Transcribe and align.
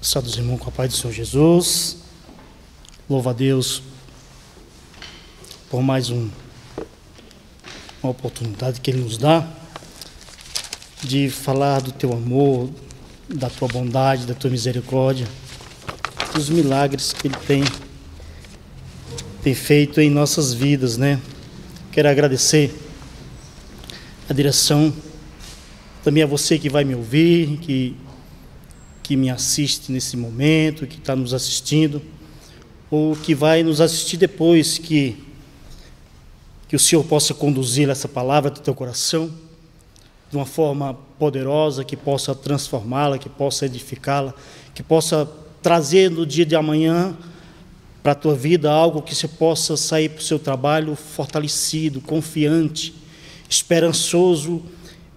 Salve 0.00 0.30
irmãos 0.30 0.60
com 0.60 0.68
a 0.68 0.72
paz 0.72 0.92
do 0.92 0.96
Senhor 0.96 1.12
Jesus. 1.12 1.96
Louva 3.10 3.30
a 3.30 3.32
Deus 3.32 3.82
por 5.68 5.82
mais 5.82 6.08
um, 6.08 6.30
uma 8.00 8.12
oportunidade 8.12 8.80
que 8.80 8.92
Ele 8.92 9.02
nos 9.02 9.18
dá 9.18 9.44
de 11.02 11.28
falar 11.28 11.80
do 11.80 11.90
Teu 11.90 12.12
amor, 12.12 12.70
da 13.28 13.50
Tua 13.50 13.66
bondade, 13.66 14.24
da 14.24 14.34
Tua 14.34 14.50
misericórdia, 14.50 15.26
dos 16.32 16.48
milagres 16.48 17.12
que 17.12 17.26
Ele 17.26 17.36
tem, 17.44 17.64
tem 19.42 19.52
feito 19.52 20.00
em 20.00 20.08
nossas 20.08 20.54
vidas, 20.54 20.96
né? 20.96 21.20
Quero 21.90 22.08
agradecer 22.08 22.72
a 24.30 24.32
direção, 24.32 24.94
também 26.04 26.22
a 26.22 26.26
você 26.26 26.56
que 26.56 26.70
vai 26.70 26.84
me 26.84 26.94
ouvir, 26.94 27.58
que 27.58 27.96
que 29.08 29.16
me 29.16 29.30
assiste 29.30 29.90
nesse 29.90 30.18
momento, 30.18 30.86
que 30.86 30.98
está 30.98 31.16
nos 31.16 31.32
assistindo, 31.32 32.02
ou 32.90 33.16
que 33.16 33.34
vai 33.34 33.62
nos 33.62 33.80
assistir 33.80 34.18
depois, 34.18 34.76
que, 34.76 35.16
que 36.68 36.76
o 36.76 36.78
Senhor 36.78 37.02
possa 37.04 37.32
conduzir 37.32 37.88
essa 37.88 38.06
palavra 38.06 38.50
do 38.50 38.60
teu 38.60 38.74
coração 38.74 39.32
de 40.30 40.36
uma 40.36 40.44
forma 40.44 40.92
poderosa, 41.18 41.84
que 41.84 41.96
possa 41.96 42.34
transformá-la, 42.34 43.16
que 43.16 43.30
possa 43.30 43.64
edificá-la, 43.64 44.34
que 44.74 44.82
possa 44.82 45.26
trazer 45.62 46.10
no 46.10 46.26
dia 46.26 46.44
de 46.44 46.54
amanhã 46.54 47.16
para 48.02 48.12
a 48.12 48.14
tua 48.14 48.34
vida 48.34 48.70
algo 48.70 49.00
que 49.00 49.14
você 49.14 49.26
possa 49.26 49.74
sair 49.74 50.10
para 50.10 50.20
o 50.20 50.22
seu 50.22 50.38
trabalho 50.38 50.94
fortalecido, 50.94 52.02
confiante, 52.02 52.94
esperançoso 53.48 54.62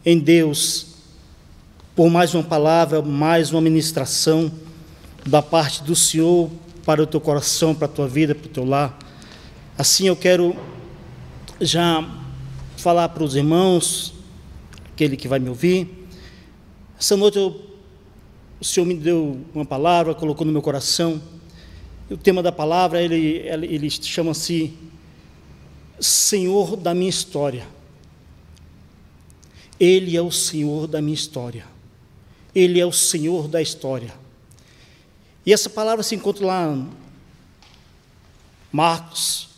em 0.05 0.17
Deus 0.17 0.90
por 1.95 2.09
mais 2.09 2.33
uma 2.33 2.43
palavra, 2.43 3.01
mais 3.01 3.51
uma 3.51 3.59
ministração 3.59 4.49
da 5.27 5.41
parte 5.41 5.83
do 5.83 5.93
Senhor 5.93 6.49
para 6.85 7.03
o 7.03 7.05
teu 7.05 7.19
coração, 7.19 7.75
para 7.75 7.85
a 7.85 7.89
tua 7.89 8.07
vida, 8.07 8.33
para 8.33 8.45
o 8.45 8.49
teu 8.49 8.63
lar. 8.63 8.97
Assim 9.77 10.07
eu 10.07 10.15
quero 10.15 10.55
já 11.59 12.09
falar 12.77 13.09
para 13.09 13.23
os 13.23 13.35
irmãos, 13.35 14.13
aquele 14.93 15.17
que 15.17 15.27
vai 15.27 15.37
me 15.37 15.49
ouvir. 15.49 16.07
Essa 16.97 17.17
noite 17.17 17.37
eu, 17.37 17.61
o 18.59 18.63
Senhor 18.63 18.85
me 18.85 18.95
deu 18.95 19.41
uma 19.53 19.65
palavra, 19.65 20.15
colocou 20.15 20.45
no 20.45 20.53
meu 20.53 20.61
coração. 20.61 21.21
O 22.09 22.15
tema 22.15 22.41
da 22.41 22.53
palavra, 22.53 23.01
ele, 23.01 23.43
ele 23.47 23.89
chama-se 23.89 24.73
Senhor 25.99 26.77
da 26.77 26.93
minha 26.93 27.09
história. 27.09 27.67
Ele 29.77 30.15
é 30.15 30.21
o 30.21 30.31
Senhor 30.31 30.87
da 30.87 31.01
minha 31.01 31.15
história. 31.15 31.70
Ele 32.53 32.79
é 32.79 32.85
o 32.85 32.91
Senhor 32.91 33.47
da 33.47 33.61
história. 33.61 34.13
E 35.45 35.53
essa 35.53 35.69
palavra 35.69 36.03
se 36.03 36.15
encontra 36.15 36.45
lá 36.45 36.67
em 36.67 36.87
Marcos 38.71 39.49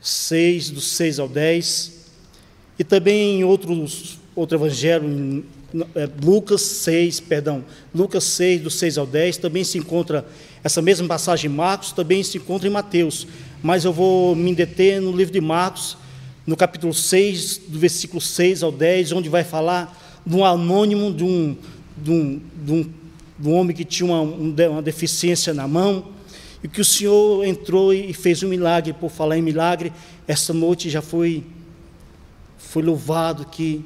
6, 0.00 0.70
do 0.70 0.80
6 0.80 1.18
ao 1.18 1.28
10, 1.28 1.92
e 2.78 2.84
também 2.84 3.40
em 3.40 3.44
outros, 3.44 4.18
outro 4.34 4.56
evangelho, 4.56 5.08
em 5.08 5.44
é, 5.94 6.08
Lucas 6.22 6.62
6, 6.62 7.20
perdão, 7.20 7.64
Lucas 7.94 8.24
6, 8.24 8.62
do 8.62 8.70
6 8.70 8.98
ao 8.98 9.06
10, 9.06 9.38
também 9.38 9.64
se 9.64 9.78
encontra 9.78 10.24
essa 10.62 10.80
mesma 10.80 11.08
passagem 11.08 11.50
em 11.50 11.54
Marcos, 11.54 11.92
também 11.92 12.22
se 12.22 12.38
encontra 12.38 12.68
em 12.68 12.70
Mateus, 12.70 13.26
mas 13.62 13.84
eu 13.84 13.92
vou 13.92 14.36
me 14.36 14.54
deter 14.54 15.00
no 15.00 15.10
livro 15.10 15.32
de 15.32 15.40
Marcos, 15.40 15.96
no 16.46 16.56
capítulo 16.56 16.94
6, 16.94 17.62
do 17.68 17.78
versículo 17.78 18.20
6 18.20 18.62
ao 18.62 18.70
10, 18.70 19.12
onde 19.12 19.28
vai 19.28 19.42
falar 19.42 20.20
de 20.24 20.36
um 20.36 20.44
anônimo, 20.44 21.12
de 21.12 21.24
um, 21.24 21.56
de 21.96 22.10
um, 22.10 22.40
de 22.64 22.72
um, 22.72 22.82
de 23.38 23.48
um 23.48 23.54
homem 23.54 23.74
que 23.74 23.84
tinha 23.84 24.06
uma, 24.06 24.20
uma 24.20 24.82
deficiência 24.82 25.54
na 25.54 25.66
mão, 25.66 26.12
e 26.62 26.68
que 26.68 26.80
o 26.80 26.84
Senhor 26.84 27.44
entrou 27.44 27.92
e 27.92 28.12
fez 28.12 28.42
um 28.42 28.48
milagre. 28.48 28.92
Por 28.92 29.10
falar 29.10 29.38
em 29.38 29.42
milagre, 29.42 29.92
essa 30.26 30.52
noite 30.52 30.90
já 30.90 31.02
foi, 31.02 31.44
foi 32.58 32.82
louvado 32.82 33.44
que 33.46 33.84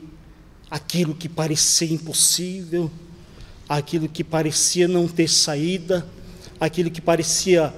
aquilo 0.70 1.14
que 1.14 1.28
parecia 1.28 1.92
impossível, 1.92 2.90
aquilo 3.68 4.08
que 4.08 4.24
parecia 4.24 4.86
não 4.86 5.06
ter 5.06 5.28
saída, 5.28 6.06
aquilo 6.60 6.90
que 6.90 7.00
parecia 7.00 7.72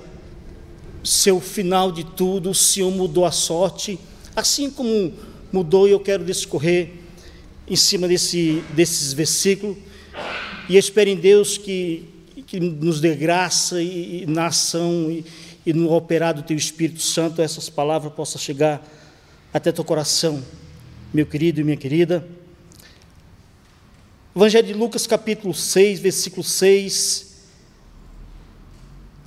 ser 1.03 1.33
o 1.33 1.41
final 1.41 1.91
de 1.91 2.05
tudo, 2.05 2.51
o 2.51 2.55
Senhor 2.55 2.91
mudou 2.91 3.25
a 3.25 3.33
sorte, 3.33 3.99
assim 4.37 4.71
como 4.71 5.13
mudou, 5.53 5.89
e 5.89 5.91
eu 5.91 6.01
quero 6.01 6.25
discorrer 6.25 6.91
em 7.67 7.77
cima 7.77 8.07
desse, 8.07 8.63
desses 8.75 9.13
versículos 9.13 9.77
e 10.69 10.77
espero 10.77 11.11
em 11.11 11.17
Deus 11.17 11.59
que, 11.59 12.09
que 12.47 12.61
nos 12.61 13.01
dê 13.01 13.15
graça 13.15 13.83
e, 13.83 14.23
e 14.23 14.27
na 14.27 14.47
ação 14.47 15.11
e, 15.11 15.25
e 15.67 15.73
no 15.73 15.93
operar 15.93 16.35
do 16.35 16.43
Teu 16.43 16.57
Espírito 16.57 17.03
Santo 17.03 17.43
essas 17.43 17.69
palavras 17.69 18.13
possam 18.13 18.41
chegar 18.41 18.87
até 19.53 19.71
teu 19.71 19.85
coração, 19.85 20.43
meu 21.13 21.27
querido 21.27 21.61
e 21.61 21.65
minha 21.65 21.77
querida. 21.77 22.27
Evangelho 24.35 24.67
de 24.67 24.73
Lucas, 24.73 25.07
capítulo 25.07 25.53
6, 25.53 26.01
versículo 26.01 26.43
6. 26.43 27.33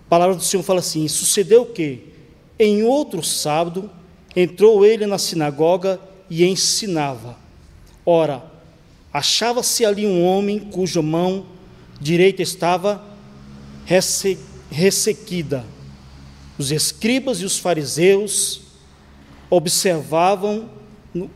A 0.06 0.09
palavra 0.09 0.35
do 0.35 0.44
Senhor 0.44 0.63
fala 0.63 0.79
assim: 0.79 1.07
Sucedeu 1.07 1.66
que, 1.67 2.13
em 2.57 2.81
outro 2.84 3.22
sábado, 3.22 3.91
entrou 4.35 4.84
ele 4.84 5.06
na 5.06 5.19
sinagoga 5.19 6.00
e 6.29 6.44
ensinava. 6.44 7.38
Ora, 8.03 8.55
achava-se 9.16 9.86
ali 9.86 10.06
um 10.06 10.22
homem 10.26 10.59
cuja 10.59 11.02
mão 11.02 11.46
direita 12.02 12.42
estava 12.42 13.02
ressequida. 14.70 15.66
Os 16.58 16.70
escribas 16.70 17.40
e 17.40 17.46
os 17.46 17.58
fariseus 17.58 18.64
observavam, 19.50 20.70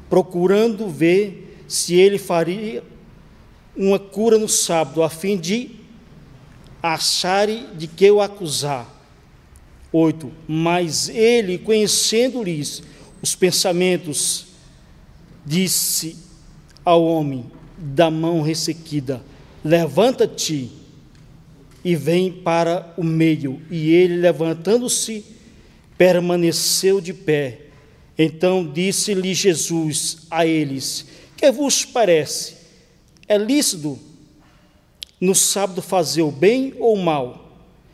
procurando 0.10 0.90
ver 0.90 1.64
se 1.70 1.94
ele 1.94 2.18
faria 2.18 2.84
uma 3.74 3.98
cura 3.98 4.38
no 4.38 4.50
sábado, 4.50 5.02
a 5.02 5.10
fim 5.10 5.38
de 5.38 5.72
acharem 6.84 7.68
de 7.78 7.88
que 7.88 8.12
o 8.12 8.20
acusar. 8.20 8.94
8. 9.94 10.30
Mas 10.46 11.08
ele, 11.08 11.58
conhecendo-lhes 11.58 12.84
os 13.22 13.36
pensamentos, 13.36 14.48
disse 15.46 16.18
ao 16.84 17.06
homem: 17.06 17.50
da 17.80 18.12
mão 18.12 18.42
ressequida: 18.42 19.22
Levanta-te 19.64 20.70
e 21.84 21.96
vem 21.96 22.32
para 22.32 22.94
o 22.98 23.04
meio. 23.04 23.62
E 23.72 23.92
ele, 23.92 24.18
levantando-se, 24.18 25.26
permaneceu 25.98 27.00
de 27.00 27.14
pé. 27.14 27.62
Então 28.18 28.70
disse-lhe 28.70 29.34
Jesus 29.34 30.28
a 30.30 30.46
eles: 30.46 31.06
Que 31.38 31.52
vos 31.52 31.86
parece? 31.86 32.58
É 33.28 33.38
lícito 33.38 33.98
no 35.22 35.34
sábado 35.34 35.82
fazer 35.82 36.22
o 36.22 36.32
bem 36.32 36.74
ou 36.80 36.96
o 36.96 37.04
mal? 37.04 37.48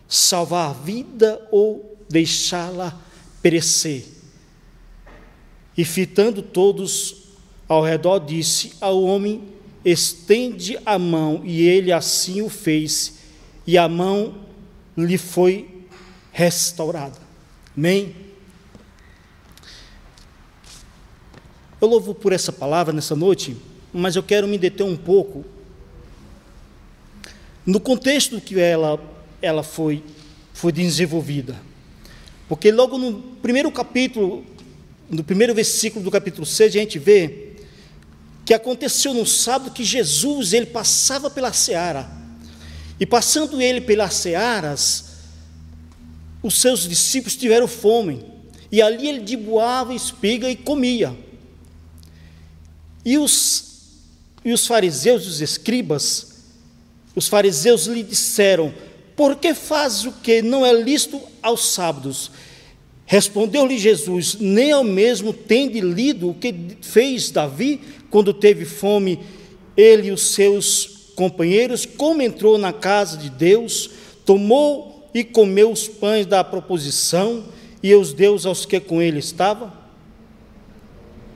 Salvar 0.08 0.70
a 0.70 0.74
vida 0.74 1.42
ou 1.52 1.98
deixá-la 2.10 3.00
perecer? 3.42 4.06
E 5.78 5.84
fitando 5.84 6.42
todos 6.42 7.26
ao 7.68 7.84
redor, 7.84 8.20
disse 8.20 8.74
ao 8.80 9.04
homem 9.04 9.55
estende 9.86 10.78
a 10.86 10.98
mão, 10.98 11.42
e 11.46 11.62
ele 11.62 11.92
assim 11.92 12.42
o 12.42 12.50
fez, 12.50 13.20
e 13.66 13.78
a 13.78 13.88
mão 13.88 14.36
lhe 14.98 15.18
foi 15.18 15.70
restaurada. 16.32 17.20
Amém? 17.78 18.16
Eu 21.80 21.88
louvo 21.88 22.16
por 22.16 22.34
essa 22.34 22.52
palavra 22.52 22.92
nessa 22.92 23.16
noite, 23.16 23.56
mas 23.94 24.16
eu 24.16 24.24
quero 24.24 24.48
me 24.48 24.58
deter 24.58 24.86
um 24.86 24.98
pouco 24.98 25.46
no 27.66 27.80
contexto 27.80 28.40
que 28.40 28.60
ela, 28.60 29.00
ela 29.42 29.64
foi, 29.64 30.04
foi 30.54 30.72
desenvolvida. 30.72 31.56
Porque 32.48 32.72
logo 32.72 32.98
no 32.98 33.22
primeiro 33.42 33.72
capítulo, 33.72 34.46
no 35.10 35.24
primeiro 35.24 35.54
versículo 35.54 36.04
do 36.04 36.12
capítulo 36.12 36.46
6, 36.46 36.76
a 36.76 36.80
gente 36.80 37.00
vê 37.00 37.45
que 38.46 38.54
aconteceu 38.54 39.14
no 39.14 39.26
sábado 39.26 39.72
que 39.72 39.84
Jesus 39.84 40.54
ele 40.54 40.68
passava 40.68 41.32
pela 41.32 41.52
seara. 41.52 42.08
E 43.00 43.06
passando 43.06 43.60
ele 43.60 43.82
pelas 43.82 44.14
searas, 44.14 45.06
os 46.44 46.62
seus 46.62 46.88
discípulos 46.88 47.36
tiveram 47.36 47.68
fome. 47.68 48.24
E 48.72 48.82
ali 48.82 49.08
ele 49.08 49.22
dibuava 49.22 49.96
espiga 49.96 50.50
e 50.50 50.56
comia. 50.56 51.18
E 53.04 53.18
os, 53.18 53.66
e 54.44 54.54
os 54.54 54.68
fariseus, 54.68 55.26
os 55.28 55.42
escribas, 55.42 56.44
os 57.16 57.28
fariseus 57.28 57.88
lhe 57.88 58.04
disseram: 58.04 58.74
Por 59.16 59.36
que 59.38 59.56
faz 59.56 60.06
o 60.06 60.12
que 60.12 60.42
não 60.42 60.66
é 60.66 60.72
lícito 60.72 61.20
aos 61.42 61.74
sábados? 61.74 62.32
Respondeu-lhe 63.06 63.78
Jesus: 63.78 64.36
Nem 64.40 64.72
ao 64.72 64.84
mesmo 64.84 65.32
tende 65.32 65.80
lido 65.80 66.30
o 66.30 66.34
que 66.34 66.54
fez 66.82 67.30
Davi 67.30 67.82
quando 68.16 68.34
teve 68.34 68.64
fome, 68.64 69.20
ele 69.76 70.08
e 70.08 70.12
os 70.12 70.30
seus 70.30 71.12
companheiros, 71.18 71.86
como 71.86 72.22
entrou 72.22 72.58
na 72.58 72.72
casa 72.72 73.18
de 73.18 73.30
Deus, 73.30 73.90
tomou 74.24 75.10
e 75.14 75.22
comeu 75.22 75.70
os 75.70 75.90
pães 75.90 76.26
da 76.26 76.42
proposição 76.42 77.44
e 77.84 77.94
os 77.94 78.14
deu 78.14 78.40
aos 78.46 78.66
que 78.66 78.80
com 78.80 79.02
ele 79.02 79.20
estavam? 79.20 79.70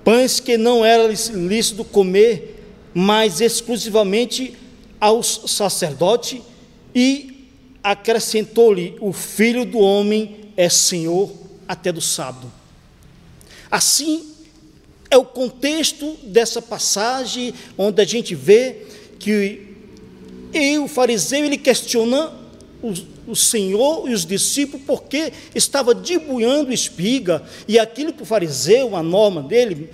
Pães 0.06 0.40
que 0.40 0.58
não 0.58 0.86
era 0.86 1.06
lícito 1.06 1.84
comer, 1.84 2.64
mas 2.94 3.42
exclusivamente 3.42 4.56
aos 5.02 5.42
sacerdotes, 5.48 6.42
e 6.96 7.50
acrescentou-lhe: 7.84 8.96
O 9.02 9.12
filho 9.12 9.66
do 9.66 9.80
homem 9.80 10.54
é 10.56 10.70
senhor 10.70 11.30
até 11.68 11.92
do 11.92 12.00
sábado. 12.00 12.50
Assim 13.70 14.29
é 15.10 15.18
o 15.18 15.26
contexto 15.26 16.18
dessa 16.24 16.62
passagem, 16.62 17.54
onde 17.78 18.02
a 18.02 18.06
gente 18.06 18.36
vê 18.36 18.86
que 19.18 19.68
e 20.54 20.80
o 20.80 20.88
fariseu 20.88 21.46
ele 21.46 21.58
questiona 21.58 22.34
o, 22.82 22.94
o 23.28 23.36
Senhor 23.36 24.10
e 24.10 24.14
os 24.14 24.26
discípulos 24.26 24.86
porque 24.86 25.32
estava 25.54 25.94
debuiando 25.94 26.74
espiga, 26.74 27.44
e 27.68 27.78
aquilo 27.78 28.14
que 28.14 28.24
o 28.24 28.26
fariseu, 28.26 28.96
a 28.96 29.04
norma 29.04 29.44
dele, 29.44 29.90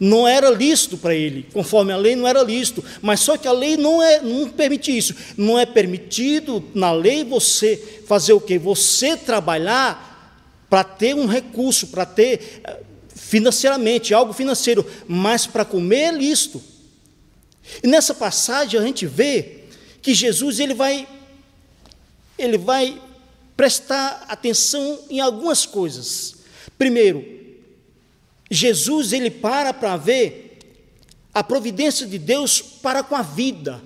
não 0.00 0.26
era 0.26 0.50
lícito 0.50 0.96
para 0.96 1.14
ele, 1.14 1.46
conforme 1.52 1.92
a 1.92 1.96
lei 1.96 2.16
não 2.16 2.26
era 2.26 2.42
lícito, 2.42 2.84
mas 3.02 3.20
só 3.20 3.36
que 3.36 3.46
a 3.46 3.52
lei 3.52 3.76
não, 3.76 4.02
é, 4.02 4.20
não 4.20 4.48
permite 4.48 4.96
isso, 4.96 5.14
não 5.36 5.58
é 5.58 5.66
permitido 5.66 6.64
na 6.74 6.92
lei 6.92 7.24
você 7.24 8.00
fazer 8.06 8.32
o 8.32 8.40
que? 8.40 8.58
Você 8.58 9.16
trabalhar 9.16 10.06
para 10.68 10.84
ter 10.84 11.14
um 11.14 11.26
recurso, 11.26 11.88
para 11.88 12.04
ter 12.04 12.62
financeiramente, 13.28 14.14
algo 14.14 14.32
financeiro, 14.32 14.86
mas 15.06 15.46
para 15.46 15.62
comer 15.62 16.14
lícito. 16.14 16.62
E 17.82 17.86
nessa 17.86 18.14
passagem 18.14 18.80
a 18.80 18.82
gente 18.82 19.04
vê 19.04 19.64
que 20.00 20.14
Jesus 20.14 20.58
ele 20.58 20.72
vai 20.72 21.06
ele 22.38 22.56
vai 22.56 22.98
prestar 23.54 24.24
atenção 24.28 25.00
em 25.10 25.20
algumas 25.20 25.66
coisas. 25.66 26.36
Primeiro, 26.78 27.22
Jesus 28.50 29.12
ele 29.12 29.30
para 29.30 29.74
para 29.74 29.98
ver 29.98 30.60
a 31.34 31.44
providência 31.44 32.06
de 32.06 32.18
Deus 32.18 32.62
para 32.62 33.02
com 33.02 33.14
a 33.14 33.20
vida. 33.20 33.82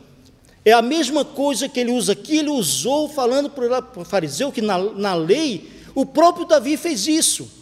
É 0.64 0.70
a 0.70 0.82
mesma 0.82 1.24
coisa 1.24 1.68
que 1.68 1.80
ele 1.80 1.90
usa 1.90 2.12
aqui, 2.12 2.36
ele 2.36 2.50
usou 2.50 3.08
falando 3.08 3.50
para 3.50 4.00
o 4.00 4.04
fariseu 4.04 4.52
que 4.52 4.62
na, 4.62 4.78
na 4.78 5.14
lei 5.14 5.68
o 5.96 6.06
próprio 6.06 6.46
Davi 6.46 6.76
fez 6.76 7.08
isso. 7.08 7.61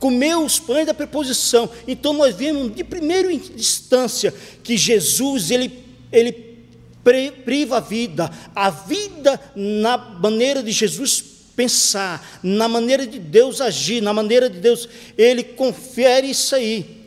Comeu 0.00 0.44
os 0.44 0.58
pães 0.58 0.86
da 0.86 0.94
preposição. 0.94 1.70
Então 1.86 2.14
nós 2.14 2.34
vemos 2.34 2.74
de 2.74 2.82
primeira 2.82 3.30
instância 3.32 4.34
que 4.64 4.76
Jesus 4.76 5.50
ele, 5.50 5.84
ele 6.10 6.32
priva 7.44 7.76
a 7.76 7.80
vida, 7.80 8.30
a 8.54 8.70
vida 8.70 9.38
na 9.54 9.98
maneira 9.98 10.62
de 10.62 10.72
Jesus 10.72 11.22
pensar, 11.54 12.40
na 12.42 12.66
maneira 12.66 13.06
de 13.06 13.18
Deus 13.18 13.60
agir, 13.60 14.00
na 14.00 14.14
maneira 14.14 14.48
de 14.48 14.58
Deus, 14.58 14.88
ele 15.18 15.44
confere 15.44 16.30
isso 16.30 16.54
aí. 16.56 16.98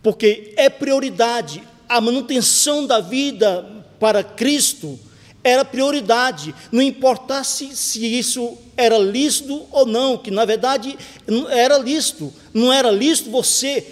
Porque 0.00 0.54
é 0.56 0.70
prioridade, 0.70 1.62
a 1.88 2.00
manutenção 2.00 2.86
da 2.86 3.00
vida 3.00 3.84
para 3.98 4.22
Cristo 4.22 4.98
era 5.44 5.64
prioridade, 5.64 6.54
não 6.70 6.82
importasse 6.82 7.74
se 7.74 8.04
isso 8.18 8.56
era 8.76 8.96
lícito 8.98 9.66
ou 9.70 9.86
não, 9.86 10.16
que 10.16 10.30
na 10.30 10.44
verdade 10.44 10.96
era 11.50 11.78
lícito, 11.78 12.32
não 12.54 12.72
era 12.72 12.90
lícito 12.90 13.30
você 13.30 13.86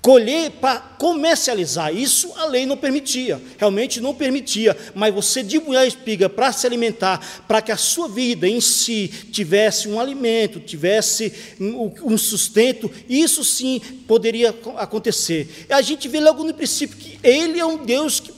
colher 0.00 0.52
para 0.52 0.78
comercializar. 0.78 1.94
Isso 1.94 2.32
a 2.36 2.46
lei 2.46 2.64
não 2.64 2.76
permitia, 2.76 3.40
realmente 3.58 4.00
não 4.00 4.14
permitia, 4.14 4.76
mas 4.94 5.12
você 5.12 5.42
debulhar 5.42 5.82
a 5.82 5.86
espiga 5.86 6.28
para 6.28 6.52
se 6.52 6.66
alimentar, 6.66 7.42
para 7.46 7.60
que 7.60 7.72
a 7.72 7.76
sua 7.76 8.08
vida 8.08 8.48
em 8.48 8.60
si 8.60 9.08
tivesse 9.32 9.88
um 9.88 10.00
alimento, 10.00 10.60
tivesse 10.60 11.32
um 11.60 12.16
sustento, 12.16 12.90
isso 13.08 13.44
sim 13.44 13.80
poderia 14.06 14.54
acontecer. 14.76 15.66
A 15.68 15.82
gente 15.82 16.08
vê 16.08 16.20
logo 16.20 16.44
no 16.44 16.54
princípio 16.54 16.96
que 16.96 17.18
ele 17.22 17.58
é 17.60 17.66
um 17.66 17.84
Deus 17.84 18.20
que, 18.20 18.32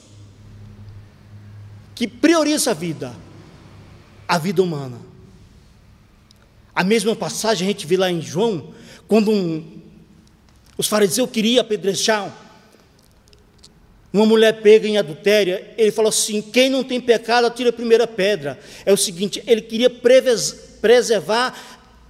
que 2.01 2.07
prioriza 2.07 2.71
a 2.71 2.73
vida, 2.73 3.15
a 4.27 4.39
vida 4.39 4.63
humana. 4.63 4.97
A 6.73 6.83
mesma 6.83 7.15
passagem 7.15 7.67
a 7.67 7.71
gente 7.71 7.85
vê 7.85 7.95
lá 7.95 8.09
em 8.09 8.19
João, 8.19 8.73
quando 9.07 9.29
um, 9.29 9.79
os 10.75 10.87
fariseus 10.87 11.29
queriam 11.29 11.61
apedrejar 11.61 12.35
uma 14.11 14.25
mulher 14.25 14.63
pega 14.63 14.87
em 14.87 14.97
adultério. 14.97 15.63
Ele 15.77 15.91
falou 15.91 16.09
assim: 16.09 16.41
quem 16.41 16.71
não 16.71 16.83
tem 16.83 16.99
pecado, 16.99 17.45
atira 17.45 17.69
a 17.69 17.73
primeira 17.73 18.07
pedra. 18.07 18.59
É 18.83 18.91
o 18.91 18.97
seguinte, 18.97 19.43
ele 19.45 19.61
queria 19.61 19.87
preservar 20.81 21.55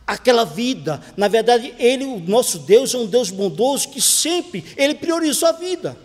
aquela 0.08 0.46
vida. 0.46 1.02
Na 1.18 1.28
verdade, 1.28 1.74
ele, 1.78 2.06
o 2.06 2.18
nosso 2.18 2.60
Deus, 2.60 2.94
é 2.94 2.98
um 2.98 3.08
Deus 3.08 3.30
bondoso 3.30 3.90
que 3.90 4.00
sempre 4.00 4.64
ele 4.78 4.96
priorizou 4.96 5.50
a 5.50 5.52
vida. 5.52 5.98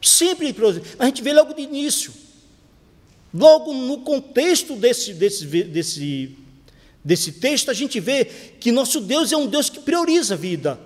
Sempre 0.00 0.46
ele 0.46 0.54
priorizou. 0.54 0.84
A 0.96 1.06
gente 1.06 1.24
vê 1.24 1.32
logo 1.32 1.52
de 1.54 1.62
início. 1.62 2.25
Logo 3.36 3.74
no 3.74 3.98
contexto 3.98 4.74
desse, 4.76 5.12
desse, 5.12 5.44
desse, 5.44 6.36
desse 7.04 7.32
texto, 7.32 7.70
a 7.70 7.74
gente 7.74 8.00
vê 8.00 8.24
que 8.24 8.72
nosso 8.72 8.98
Deus 8.98 9.30
é 9.30 9.36
um 9.36 9.46
Deus 9.46 9.68
que 9.68 9.80
prioriza 9.80 10.32
a 10.32 10.36
vida. 10.38 10.80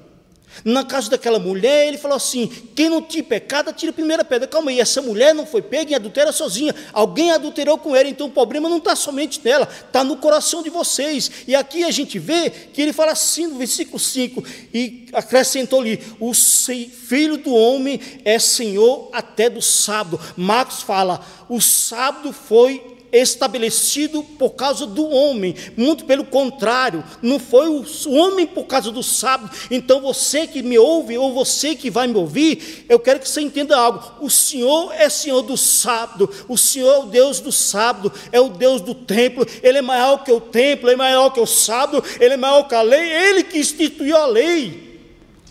Na 0.64 0.84
casa 0.84 1.10
daquela 1.10 1.38
mulher, 1.38 1.88
ele 1.88 1.98
falou 1.98 2.16
assim: 2.16 2.46
quem 2.74 2.88
não 2.88 3.02
tinha 3.02 3.22
pecado, 3.22 3.72
tira 3.72 3.90
a 3.90 3.94
primeira 3.94 4.24
pedra. 4.24 4.46
Calma 4.46 4.70
aí, 4.70 4.80
essa 4.80 5.00
mulher 5.00 5.34
não 5.34 5.46
foi 5.46 5.62
pega 5.62 5.92
em 5.92 5.94
adultério 5.94 6.32
sozinha. 6.32 6.74
Alguém 6.92 7.32
adulterou 7.32 7.78
com 7.78 7.94
ela, 7.94 8.08
então 8.08 8.26
o 8.26 8.30
problema 8.30 8.68
não 8.68 8.78
está 8.78 8.94
somente 8.94 9.40
nela, 9.44 9.68
está 9.86 10.04
no 10.04 10.16
coração 10.16 10.62
de 10.62 10.70
vocês. 10.70 11.30
E 11.46 11.54
aqui 11.54 11.84
a 11.84 11.90
gente 11.90 12.18
vê 12.18 12.50
que 12.50 12.80
ele 12.82 12.92
fala 12.92 13.12
assim 13.12 13.46
no 13.46 13.58
versículo 13.58 13.98
5: 13.98 14.44
e 14.72 15.06
acrescentou-lhe: 15.12 16.00
o 16.18 16.32
filho 16.32 17.36
do 17.36 17.54
homem 17.54 18.00
é 18.24 18.38
senhor 18.38 19.08
até 19.12 19.48
do 19.48 19.62
sábado. 19.62 20.20
Marcos 20.36 20.82
fala: 20.82 21.24
o 21.48 21.60
sábado 21.60 22.32
foi 22.32 22.99
estabelecido 23.12 24.22
por 24.22 24.50
causa 24.50 24.86
do 24.86 25.08
homem, 25.08 25.54
muito 25.76 26.04
pelo 26.04 26.24
contrário, 26.24 27.04
não 27.22 27.38
foi 27.38 27.68
o 27.68 27.84
homem 28.12 28.46
por 28.46 28.64
causa 28.64 28.90
do 28.90 29.02
sábado. 29.02 29.50
Então 29.70 30.00
você 30.00 30.46
que 30.46 30.62
me 30.62 30.78
ouve, 30.78 31.18
ou 31.18 31.32
você 31.32 31.74
que 31.74 31.90
vai 31.90 32.06
me 32.06 32.16
ouvir, 32.16 32.84
eu 32.88 32.98
quero 32.98 33.20
que 33.20 33.28
você 33.28 33.40
entenda 33.40 33.76
algo: 33.76 34.00
o 34.20 34.30
Senhor 34.30 34.92
é 34.92 35.08
Senhor 35.08 35.42
do 35.42 35.56
sábado, 35.56 36.28
o 36.48 36.56
Senhor 36.56 36.94
é 36.94 36.98
o 36.98 37.06
Deus 37.06 37.40
do 37.40 37.52
sábado, 37.52 38.12
é 38.30 38.40
o 38.40 38.48
Deus 38.48 38.80
do 38.80 38.94
templo, 38.94 39.46
Ele 39.62 39.78
é 39.78 39.82
maior 39.82 40.24
que 40.24 40.32
o 40.32 40.40
templo, 40.40 40.88
Ele 40.88 40.94
é 40.94 40.98
maior 40.98 41.30
que 41.30 41.40
o 41.40 41.46
sábado, 41.46 42.02
Ele 42.20 42.34
é 42.34 42.36
maior 42.36 42.68
que 42.68 42.74
a 42.74 42.82
lei, 42.82 43.10
Ele 43.10 43.44
que 43.44 43.58
instituiu 43.58 44.16
a 44.16 44.26
lei. 44.26 44.90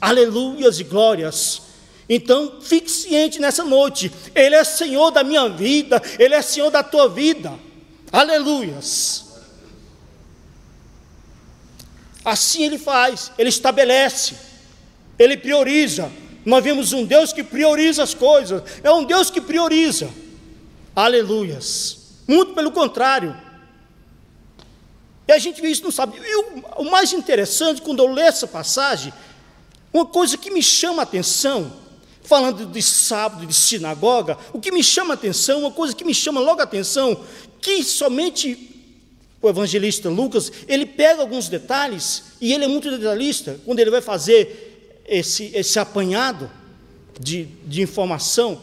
Aleluias 0.01 0.79
e 0.79 0.83
glórias. 0.83 1.68
Então, 2.09 2.59
fique 2.59 2.89
ciente 2.89 3.39
nessa 3.39 3.63
noite: 3.63 4.11
Ele 4.33 4.55
é 4.55 4.63
Senhor 4.63 5.11
da 5.11 5.23
minha 5.23 5.47
vida, 5.47 6.01
Ele 6.17 6.33
é 6.33 6.41
Senhor 6.41 6.71
da 6.71 6.81
tua 6.81 7.07
vida. 7.07 7.53
Aleluias. 8.11 9.25
Assim 12.25 12.63
Ele 12.63 12.79
faz, 12.79 13.31
Ele 13.37 13.49
estabelece, 13.49 14.35
Ele 15.19 15.37
prioriza. 15.37 16.11
Nós 16.43 16.63
vemos 16.63 16.93
um 16.93 17.05
Deus 17.05 17.31
que 17.31 17.43
prioriza 17.43 18.01
as 18.01 18.15
coisas, 18.15 18.63
é 18.83 18.91
um 18.91 19.03
Deus 19.03 19.29
que 19.29 19.39
prioriza. 19.39 20.09
Aleluias. 20.95 21.99
Muito 22.27 22.53
pelo 22.53 22.71
contrário. 22.71 23.37
E 25.27 25.31
a 25.31 25.37
gente 25.37 25.61
vê 25.61 25.69
isso 25.69 25.83
não 25.83 25.91
sabe. 25.91 26.17
E 26.17 26.35
o, 26.35 26.63
o 26.77 26.89
mais 26.89 27.13
interessante, 27.13 27.83
quando 27.83 27.99
eu 27.99 28.11
leio 28.11 28.27
essa 28.27 28.47
passagem, 28.47 29.13
uma 29.93 30.07
coisa 30.07 30.35
que 30.37 30.49
me 30.49 30.63
chama 30.63 31.01
a 31.01 31.03
atenção 31.03 31.71
falando 32.23 32.65
de 32.65 32.81
sábado, 32.81 33.45
de 33.45 33.53
sinagoga, 33.53 34.37
o 34.53 34.59
que 34.59 34.71
me 34.71 34.83
chama 34.83 35.13
a 35.13 35.15
atenção, 35.15 35.61
uma 35.61 35.71
coisa 35.71 35.95
que 35.95 36.05
me 36.05 36.13
chama 36.13 36.39
logo 36.39 36.61
a 36.61 36.63
atenção, 36.63 37.23
que 37.61 37.83
somente 37.83 38.69
o 39.41 39.49
evangelista 39.49 40.09
Lucas, 40.09 40.51
ele 40.67 40.85
pega 40.85 41.21
alguns 41.21 41.47
detalhes, 41.47 42.23
e 42.41 42.53
ele 42.53 42.65
é 42.65 42.67
muito 42.67 42.91
detalhista, 42.91 43.59
quando 43.65 43.79
ele 43.79 43.89
vai 43.89 44.01
fazer 44.01 45.01
esse, 45.07 45.51
esse 45.53 45.79
apanhado 45.79 46.49
de, 47.19 47.45
de 47.65 47.81
informação, 47.81 48.61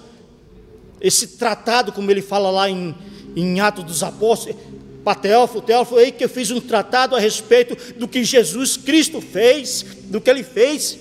esse 1.01 1.29
tratado, 1.29 1.93
como 1.93 2.11
ele 2.11 2.23
fala 2.23 2.51
lá 2.51 2.71
em, 2.71 2.95
em 3.35 3.61
Atos 3.61 3.85
dos 3.85 4.03
Apóstolos, 4.03 4.57
para 5.05 5.15
Teófilo, 5.15 5.63
Teófilo, 5.63 6.01
aí 6.01 6.11
que 6.11 6.25
eu 6.25 6.29
fiz 6.29 6.51
um 6.51 6.61
tratado 6.61 7.15
a 7.15 7.21
respeito 7.21 7.95
do 7.95 8.09
que 8.09 8.25
Jesus 8.25 8.77
Cristo 8.77 9.21
fez, 9.21 9.85
do 10.05 10.21
que 10.21 10.29
ele 10.29 10.43
fez, 10.43 10.99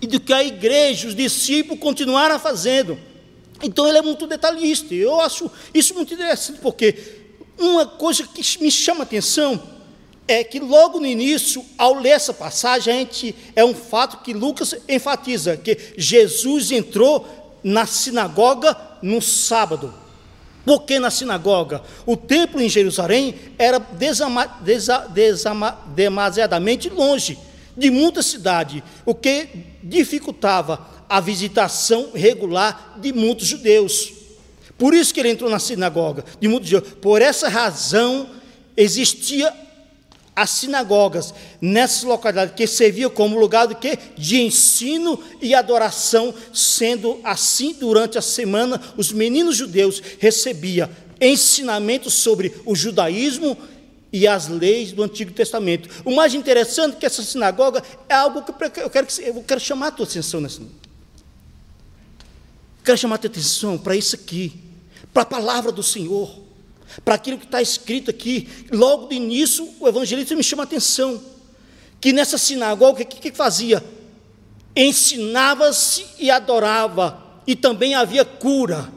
e 0.00 0.06
do 0.06 0.18
que 0.18 0.32
a 0.32 0.42
igreja, 0.42 1.08
os 1.08 1.14
discípulos 1.14 1.78
continuaram 1.80 2.38
fazendo. 2.38 2.98
Então 3.62 3.86
ele 3.86 3.98
é 3.98 4.02
muito 4.02 4.26
detalhista. 4.26 4.94
Eu 4.94 5.20
acho 5.20 5.50
isso 5.74 5.94
muito 5.94 6.14
interessante, 6.14 6.60
porque 6.60 6.96
uma 7.58 7.86
coisa 7.86 8.26
que 8.26 8.62
me 8.62 8.70
chama 8.70 9.00
a 9.00 9.02
atenção 9.02 9.62
é 10.26 10.42
que 10.42 10.58
logo 10.58 11.00
no 11.00 11.06
início, 11.06 11.64
ao 11.76 11.94
ler 11.94 12.10
essa 12.10 12.32
passagem, 12.32 12.94
a 12.94 12.96
gente, 12.98 13.34
é 13.54 13.64
um 13.64 13.74
fato 13.74 14.18
que 14.18 14.32
Lucas 14.32 14.74
enfatiza, 14.88 15.56
que 15.56 15.76
Jesus 15.96 16.70
entrou 16.70 17.58
na 17.62 17.84
sinagoga 17.84 18.76
no 19.02 19.20
sábado. 19.20 19.92
Porque 20.64 20.98
na 20.98 21.10
sinagoga, 21.10 21.82
o 22.06 22.16
templo 22.16 22.60
em 22.60 22.68
Jerusalém 22.68 23.34
era 23.58 23.78
desama, 23.78 24.46
desa, 24.46 24.98
desama, 25.08 25.78
demasiadamente 25.94 26.88
longe 26.88 27.36
de 27.76 27.90
muita 27.90 28.22
cidade, 28.22 28.82
o 29.04 29.14
que 29.14 29.48
dificultava 29.82 30.86
a 31.08 31.20
visitação 31.20 32.10
regular 32.14 32.98
de 33.00 33.12
muitos 33.12 33.46
judeus. 33.46 34.12
Por 34.78 34.94
isso 34.94 35.12
que 35.12 35.20
ele 35.20 35.30
entrou 35.30 35.50
na 35.50 35.58
sinagoga 35.58 36.24
de 36.40 36.48
muitos 36.48 36.68
judeus. 36.68 36.94
Por 37.00 37.20
essa 37.20 37.48
razão 37.48 38.30
existia 38.76 39.52
as 40.34 40.50
sinagogas 40.50 41.34
nessas 41.60 42.02
localidades 42.02 42.54
que 42.54 42.66
serviam 42.66 43.10
como 43.10 43.38
lugar 43.38 43.66
de 43.66 43.74
quê? 43.74 43.98
De 44.16 44.40
ensino 44.40 45.22
e 45.42 45.54
adoração, 45.54 46.32
sendo 46.54 47.20
assim 47.22 47.74
durante 47.74 48.16
a 48.16 48.22
semana 48.22 48.80
os 48.96 49.12
meninos 49.12 49.56
judeus 49.56 50.00
recebiam 50.18 50.88
ensinamentos 51.20 52.14
sobre 52.14 52.54
o 52.64 52.74
judaísmo 52.74 53.56
e 54.12 54.26
as 54.26 54.48
leis 54.48 54.92
do 54.92 55.02
Antigo 55.02 55.32
Testamento. 55.32 55.88
O 56.04 56.14
mais 56.14 56.34
interessante 56.34 56.96
é 56.96 57.00
que 57.00 57.06
essa 57.06 57.22
sinagoga 57.22 57.82
é 58.08 58.14
algo 58.14 58.42
que 58.42 58.50
eu 58.80 58.90
quero, 58.90 59.06
eu 59.20 59.42
quero 59.42 59.60
chamar 59.60 59.88
a 59.88 59.92
tua 59.92 60.06
atenção 60.06 60.40
nessa. 60.40 60.62
Quero 62.84 62.98
chamar 62.98 63.16
a 63.16 63.18
tua 63.18 63.30
atenção 63.30 63.78
para 63.78 63.94
isso 63.94 64.16
aqui, 64.16 64.52
para 65.12 65.22
a 65.22 65.26
palavra 65.26 65.70
do 65.70 65.82
Senhor 65.82 66.50
para 67.04 67.14
aquilo 67.14 67.38
que 67.38 67.44
está 67.44 67.62
escrito 67.62 68.10
aqui. 68.10 68.48
Logo 68.70 69.08
de 69.08 69.14
início, 69.14 69.68
o 69.78 69.88
evangelista 69.88 70.34
me 70.34 70.42
chama 70.42 70.62
a 70.62 70.64
atenção, 70.64 71.22
que 72.00 72.12
nessa 72.12 72.38
sinagoga, 72.38 73.02
o 73.02 73.06
que, 73.06 73.30
que 73.30 73.36
fazia? 73.36 73.84
Ensinava-se 74.74 76.04
e 76.18 76.30
adorava, 76.30 77.22
e 77.46 77.54
também 77.54 77.94
havia 77.94 78.24
cura. 78.24 78.90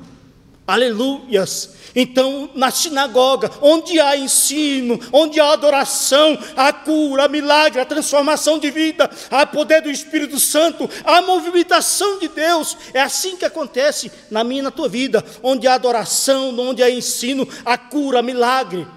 Aleluias. 0.66 1.72
Então, 1.96 2.50
na 2.56 2.72
sinagoga, 2.72 3.52
onde 3.62 4.00
há 4.00 4.18
ensino, 4.18 5.00
onde 5.12 5.40
há 5.40 5.52
adoração, 5.52 6.40
há 6.56 6.72
cura, 6.72 7.26
há 7.26 7.28
milagre, 7.28 7.82
há 7.82 7.86
transformação 7.86 8.58
de 8.58 8.72
vida, 8.72 9.10
há 9.30 9.46
poder 9.46 9.82
do 9.82 9.92
Espírito 9.92 10.40
Santo, 10.40 10.90
há 11.04 11.22
movimentação 11.22 12.18
de 12.18 12.30
Deus. 12.30 12.78
É 12.94 13.02
assim 13.02 13.36
que 13.36 13.46
acontece 13.46 14.12
na 14.32 14.44
minha 14.44 14.62
e 14.62 14.64
na 14.64 14.72
tua 14.72 14.90
vida, 14.90 15.24
onde 15.44 15.68
há 15.68 15.76
adoração, 15.76 16.58
onde 16.58 16.82
há 16.82 16.90
ensino, 16.90 17.48
há 17.66 17.78
cura, 17.78 18.20
há 18.20 18.24
milagre. 18.24 18.88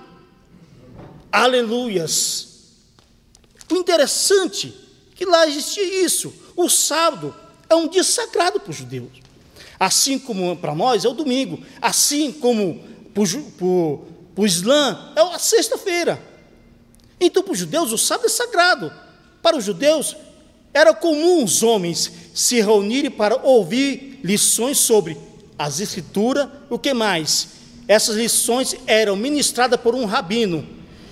Aleluias. 1.30 2.46
O 3.70 3.74
interessante 3.74 4.72
é 5.12 5.16
que 5.16 5.26
lá 5.26 5.46
existia 5.46 6.04
isso. 6.04 6.32
O 6.56 6.70
sábado 6.70 7.34
é 7.68 7.74
um 7.74 7.88
dia 7.88 8.04
sagrado 8.04 8.60
para 8.60 8.70
os 8.70 8.76
judeus. 8.76 9.25
Assim 9.78 10.18
como 10.18 10.56
para 10.56 10.74
nós 10.74 11.04
é 11.04 11.08
o 11.08 11.12
domingo, 11.12 11.60
assim 11.80 12.32
como 12.32 12.80
para 13.12 14.42
o 14.42 14.46
Islã 14.46 15.12
é 15.16 15.20
a 15.20 15.38
sexta-feira. 15.38 16.22
Então, 17.20 17.42
para 17.42 17.52
os 17.52 17.58
judeus, 17.58 17.92
o 17.92 17.98
sábado 17.98 18.26
é 18.26 18.30
sagrado. 18.30 18.92
Para 19.42 19.56
os 19.56 19.64
judeus, 19.64 20.16
era 20.74 20.92
comum 20.92 21.44
os 21.44 21.62
homens 21.62 22.12
se 22.34 22.60
reunirem 22.60 23.10
para 23.10 23.36
ouvir 23.42 24.20
lições 24.22 24.78
sobre 24.78 25.16
as 25.58 25.80
escrituras, 25.80 26.48
o 26.68 26.78
que 26.78 26.92
mais? 26.92 27.48
Essas 27.88 28.16
lições 28.16 28.76
eram 28.86 29.16
ministradas 29.16 29.80
por 29.80 29.94
um 29.94 30.04
rabino. 30.04 30.66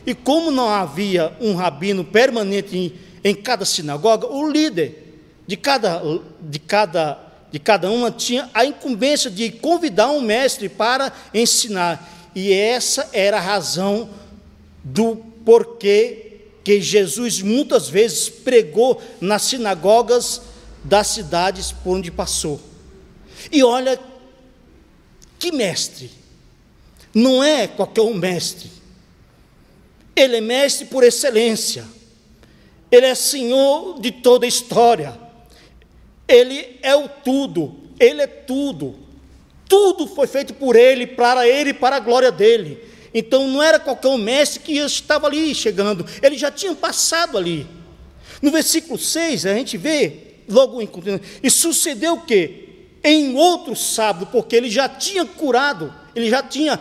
E 0.06 0.14
como 0.14 0.50
não 0.50 0.68
havia 0.68 1.34
um 1.40 1.54
rabino 1.54 2.04
permanente 2.04 2.76
em, 2.76 2.92
em 3.22 3.34
cada 3.34 3.64
sinagoga, 3.64 4.26
o 4.26 4.50
líder 4.50 5.22
de 5.46 5.56
cada, 5.56 6.02
de 6.42 6.58
cada 6.58 7.23
de 7.54 7.60
cada 7.60 7.88
uma 7.88 8.10
tinha 8.10 8.50
a 8.52 8.64
incumbência 8.64 9.30
de 9.30 9.48
convidar 9.48 10.10
um 10.10 10.20
mestre 10.20 10.68
para 10.68 11.12
ensinar. 11.32 12.32
E 12.34 12.52
essa 12.52 13.08
era 13.12 13.36
a 13.36 13.40
razão 13.40 14.10
do 14.82 15.14
porquê 15.44 16.40
que 16.64 16.80
Jesus 16.80 17.40
muitas 17.42 17.88
vezes 17.88 18.28
pregou 18.28 19.00
nas 19.20 19.42
sinagogas 19.42 20.42
das 20.82 21.06
cidades 21.06 21.70
por 21.70 21.96
onde 21.96 22.10
passou. 22.10 22.60
E 23.52 23.62
olha 23.62 24.00
que 25.38 25.52
mestre, 25.52 26.10
não 27.14 27.44
é 27.44 27.68
qualquer 27.68 28.02
um 28.02 28.14
mestre, 28.14 28.68
ele 30.16 30.38
é 30.38 30.40
mestre 30.40 30.86
por 30.86 31.04
excelência, 31.04 31.84
ele 32.90 33.06
é 33.06 33.14
senhor 33.14 34.00
de 34.00 34.10
toda 34.10 34.44
a 34.44 34.48
história, 34.48 35.23
ele 36.28 36.78
é 36.82 36.94
o 36.96 37.08
tudo, 37.08 37.74
Ele 38.00 38.22
é 38.22 38.26
tudo. 38.26 38.96
Tudo 39.68 40.06
foi 40.06 40.26
feito 40.26 40.54
por 40.54 40.76
Ele, 40.76 41.06
para 41.06 41.46
Ele 41.46 41.70
e 41.70 41.74
para 41.74 41.96
a 41.96 42.00
glória 42.00 42.30
dele. 42.30 42.78
Então 43.12 43.46
não 43.46 43.62
era 43.62 43.78
qualquer 43.78 44.08
um 44.08 44.18
mestre 44.18 44.60
que 44.60 44.72
estava 44.76 45.28
ali 45.28 45.54
chegando, 45.54 46.04
ele 46.20 46.36
já 46.36 46.50
tinha 46.50 46.74
passado 46.74 47.38
ali. 47.38 47.64
No 48.42 48.50
versículo 48.50 48.98
6, 48.98 49.46
a 49.46 49.54
gente 49.54 49.76
vê, 49.76 50.34
logo 50.48 50.82
em 50.82 50.88
e 51.40 51.48
sucedeu 51.48 52.14
o 52.14 52.22
quê? 52.22 52.68
Em 53.04 53.36
outro 53.36 53.76
sábado, 53.76 54.26
porque 54.32 54.56
ele 54.56 54.68
já 54.68 54.88
tinha 54.88 55.24
curado, 55.24 55.94
ele 56.14 56.28
já 56.28 56.42
tinha 56.42 56.80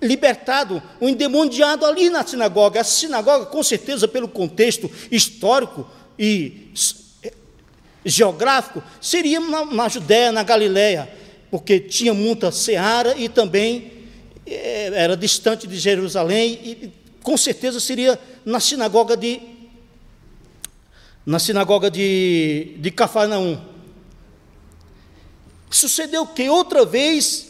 libertado 0.00 0.80
o 1.00 1.08
endemoniado 1.08 1.84
ali 1.84 2.08
na 2.08 2.24
sinagoga. 2.24 2.80
A 2.80 2.84
sinagoga, 2.84 3.46
com 3.46 3.62
certeza, 3.62 4.06
pelo 4.06 4.28
contexto 4.28 4.88
histórico 5.10 5.84
e 6.16 6.70
geográfico 8.04 8.82
seria 9.00 9.40
na, 9.40 9.64
na 9.64 9.88
Judéia, 9.88 10.30
na 10.30 10.42
Galiléia, 10.42 11.08
porque 11.50 11.80
tinha 11.80 12.12
muita 12.12 12.50
seara 12.52 13.16
e 13.16 13.28
também 13.28 13.92
é, 14.46 14.86
era 14.94 15.16
distante 15.16 15.66
de 15.66 15.78
Jerusalém 15.78 16.52
e 16.62 16.92
com 17.22 17.36
certeza 17.36 17.80
seria 17.80 18.18
na 18.44 18.60
sinagoga 18.60 19.16
de 19.16 19.40
na 21.24 21.38
sinagoga 21.38 21.90
de, 21.90 22.76
de 22.78 22.90
Cafarnaum. 22.90 23.58
Sucedeu 25.70 26.26
que 26.26 26.48
outra 26.50 26.84
vez, 26.84 27.46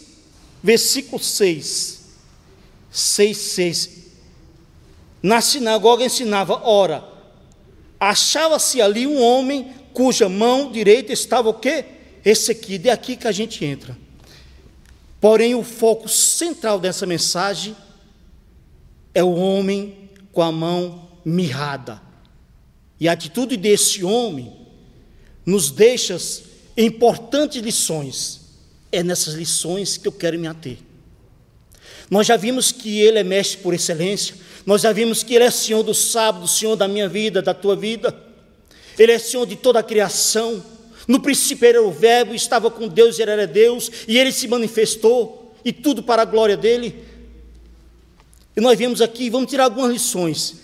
versículo 0.63 1.21
6, 1.21 2.01
6, 2.91 3.37
6, 3.37 3.91
na 5.21 5.41
sinagoga 5.41 6.05
ensinava, 6.05 6.61
ora, 6.65 7.05
achava-se 7.99 8.81
ali 8.81 9.07
um 9.07 9.21
homem 9.21 9.75
cuja 9.95 10.29
mão 10.29 10.71
direita 10.71 11.13
estava 11.13 11.49
o 11.49 11.55
quê? 11.55 11.85
Esse 12.25 12.51
aqui, 12.51 12.77
de 12.77 12.91
aqui 12.91 13.17
que 13.17 13.29
a 13.29 13.33
gente 13.33 13.65
entra. 13.65 13.97
Porém, 15.21 15.55
o 15.55 15.63
foco 15.63 16.09
central 16.09 16.79
dessa 16.79 17.07
mensagem 17.07 17.75
é 19.15 19.23
o 19.23 19.35
homem 19.35 20.11
com 20.33 20.43
a 20.43 20.51
mão 20.53 21.09
mirrada. 21.25 22.03
E 22.99 23.09
a 23.09 23.13
atitude 23.13 23.57
desse 23.57 24.05
homem 24.05 24.53
nos 25.47 25.71
deixa 25.71 26.19
importantes 26.77 27.63
lições. 27.63 28.41
É 28.91 29.03
nessas 29.03 29.35
lições 29.35 29.97
que 29.97 30.09
eu 30.09 30.13
quero 30.13 30.39
me 30.39 30.47
ater. 30.47 30.79
Nós 32.11 32.27
já 32.27 32.37
vimos 32.37 32.73
que 32.73 33.01
ele 33.01 33.19
é 33.19 33.25
mestre 33.25 33.59
por 33.59 33.73
excelência, 33.73 34.37
nós 34.67 34.83
já 34.83 34.93
vimos 34.93 35.23
que 35.23 35.35
ele 35.35 35.45
é 35.45 35.51
senhor 35.51 35.83
do 35.83 35.95
sábado, 35.95 36.49
senhor 36.49 36.77
da 36.77 36.89
minha 36.89 37.09
vida, 37.09 37.41
da 37.41 37.55
tua 37.55 37.77
vida. 37.77 38.24
Ele 38.99 39.13
é 39.13 39.19
Senhor 39.19 39.47
de 39.47 39.57
toda 39.57 39.79
a 39.79 39.83
criação. 39.83 40.65
No 41.07 41.21
princípio 41.21 41.67
era 41.67 41.83
o 41.83 41.91
Verbo, 41.91 42.35
estava 42.35 42.71
com 42.71 42.89
Deus, 42.89 43.19
ele 43.19 43.31
era 43.31 43.47
Deus, 43.47 43.91
e 44.09 44.19
ele 44.19 44.33
se 44.33 44.49
manifestou, 44.49 45.55
e 45.65 45.73
tudo 45.73 46.03
para 46.03 46.23
a 46.23 46.25
glória 46.25 46.57
dele. 46.57 47.05
E 48.57 48.61
nós 48.61 48.79
viemos 48.79 49.01
aqui, 49.01 49.29
vamos 49.29 49.51
tirar 49.51 49.65
algumas 49.65 49.93
lições. 49.93 50.57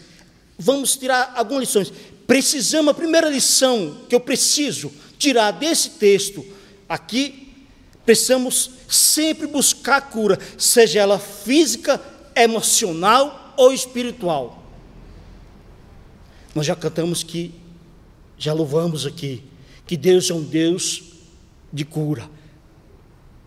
Vamos 0.58 0.96
tirar 0.96 1.32
algumas 1.36 1.62
lições. 1.62 1.92
Precisamos, 2.26 2.90
a 2.90 2.94
primeira 2.94 3.28
lição 3.28 4.02
que 4.08 4.14
eu 4.14 4.20
preciso 4.20 4.92
tirar 5.18 5.50
desse 5.50 5.90
texto 5.90 6.44
aqui, 6.88 7.52
precisamos 8.04 8.70
sempre 8.88 9.46
buscar 9.46 10.00
cura, 10.10 10.38
seja 10.56 11.00
ela 11.00 11.18
física, 11.18 12.00
emocional 12.34 13.54
ou 13.56 13.72
espiritual. 13.72 14.62
Nós 16.54 16.66
já 16.66 16.74
cantamos 16.74 17.22
que 17.22 17.59
já 18.40 18.54
louvamos 18.54 19.04
aqui 19.04 19.44
que 19.86 19.98
Deus 19.98 20.30
é 20.30 20.34
um 20.34 20.42
Deus 20.42 21.02
de 21.70 21.84
cura. 21.84 22.28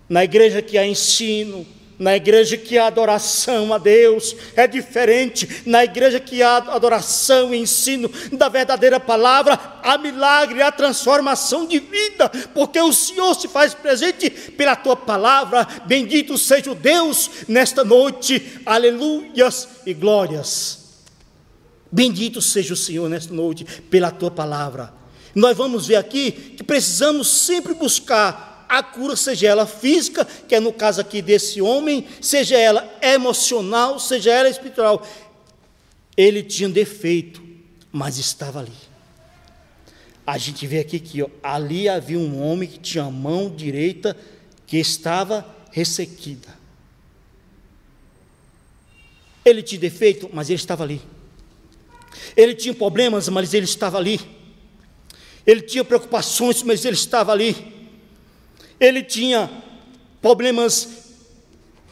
Na 0.07 0.23
igreja 0.23 0.61
que 0.61 0.77
há 0.77 0.85
ensino, 0.85 1.65
na 1.97 2.15
igreja 2.15 2.57
que 2.57 2.77
há 2.77 2.85
adoração 2.85 3.73
a 3.73 3.79
Deus, 3.79 4.35
é 4.55 4.67
diferente. 4.67 5.63
Na 5.65 5.83
igreja 5.83 6.19
que 6.19 6.43
há 6.43 6.57
adoração 6.57 7.51
e 7.53 7.57
ensino 7.57 8.07
da 8.33 8.47
verdadeira 8.49 8.99
palavra, 8.99 9.59
há 9.81 9.97
milagre, 9.97 10.61
há 10.61 10.71
transformação 10.71 11.65
de 11.65 11.79
vida, 11.79 12.29
porque 12.53 12.79
o 12.79 12.93
Senhor 12.93 13.33
se 13.33 13.47
faz 13.47 13.73
presente 13.73 14.29
pela 14.29 14.75
tua 14.75 14.95
palavra. 14.95 15.67
Bendito 15.87 16.37
seja 16.37 16.71
o 16.71 16.75
Deus 16.75 17.31
nesta 17.47 17.83
noite, 17.83 18.59
aleluias 18.63 19.67
e 19.87 19.93
glórias. 19.93 20.82
Bendito 21.93 22.41
seja 22.41 22.73
o 22.73 22.77
Senhor 22.77 23.07
nesta 23.07 23.31
noite 23.31 23.63
pela 23.63 24.09
tua 24.09 24.31
palavra. 24.31 24.91
Nós 25.35 25.55
vamos 25.55 25.85
ver 25.85 25.97
aqui 25.97 26.31
que 26.31 26.63
precisamos 26.63 27.27
sempre 27.27 27.75
buscar 27.75 28.65
a 28.67 28.81
cura, 28.81 29.15
seja 29.15 29.47
ela 29.47 29.67
física, 29.67 30.25
que 30.25 30.55
é 30.55 30.59
no 30.59 30.73
caso 30.73 31.01
aqui 31.01 31.21
desse 31.21 31.61
homem, 31.61 32.07
seja 32.19 32.57
ela 32.57 32.91
emocional, 32.99 33.99
seja 33.99 34.31
ela 34.31 34.49
espiritual. 34.49 35.05
Ele 36.17 36.41
tinha 36.41 36.67
defeito, 36.67 37.43
mas 37.91 38.17
estava 38.17 38.61
ali. 38.61 38.73
A 40.25 40.35
gente 40.39 40.65
vê 40.65 40.79
aqui 40.79 40.99
que 40.99 41.21
ó, 41.21 41.27
ali 41.43 41.87
havia 41.87 42.17
um 42.17 42.41
homem 42.41 42.67
que 42.67 42.79
tinha 42.79 43.03
a 43.03 43.11
mão 43.11 43.51
direita 43.55 44.17
que 44.65 44.77
estava 44.77 45.45
ressequida. 45.69 46.57
Ele 49.45 49.61
tinha 49.61 49.79
defeito, 49.79 50.27
mas 50.33 50.49
ele 50.49 50.55
estava 50.55 50.83
ali. 50.83 51.12
Ele 52.35 52.53
tinha 52.53 52.73
problemas, 52.73 53.29
mas 53.29 53.53
ele 53.53 53.65
estava 53.65 53.97
ali. 53.97 54.19
Ele 55.45 55.61
tinha 55.61 55.83
preocupações, 55.83 56.63
mas 56.63 56.85
ele 56.85 56.95
estava 56.95 57.31
ali. 57.31 57.73
Ele 58.79 59.03
tinha 59.03 59.49
problemas 60.21 61.03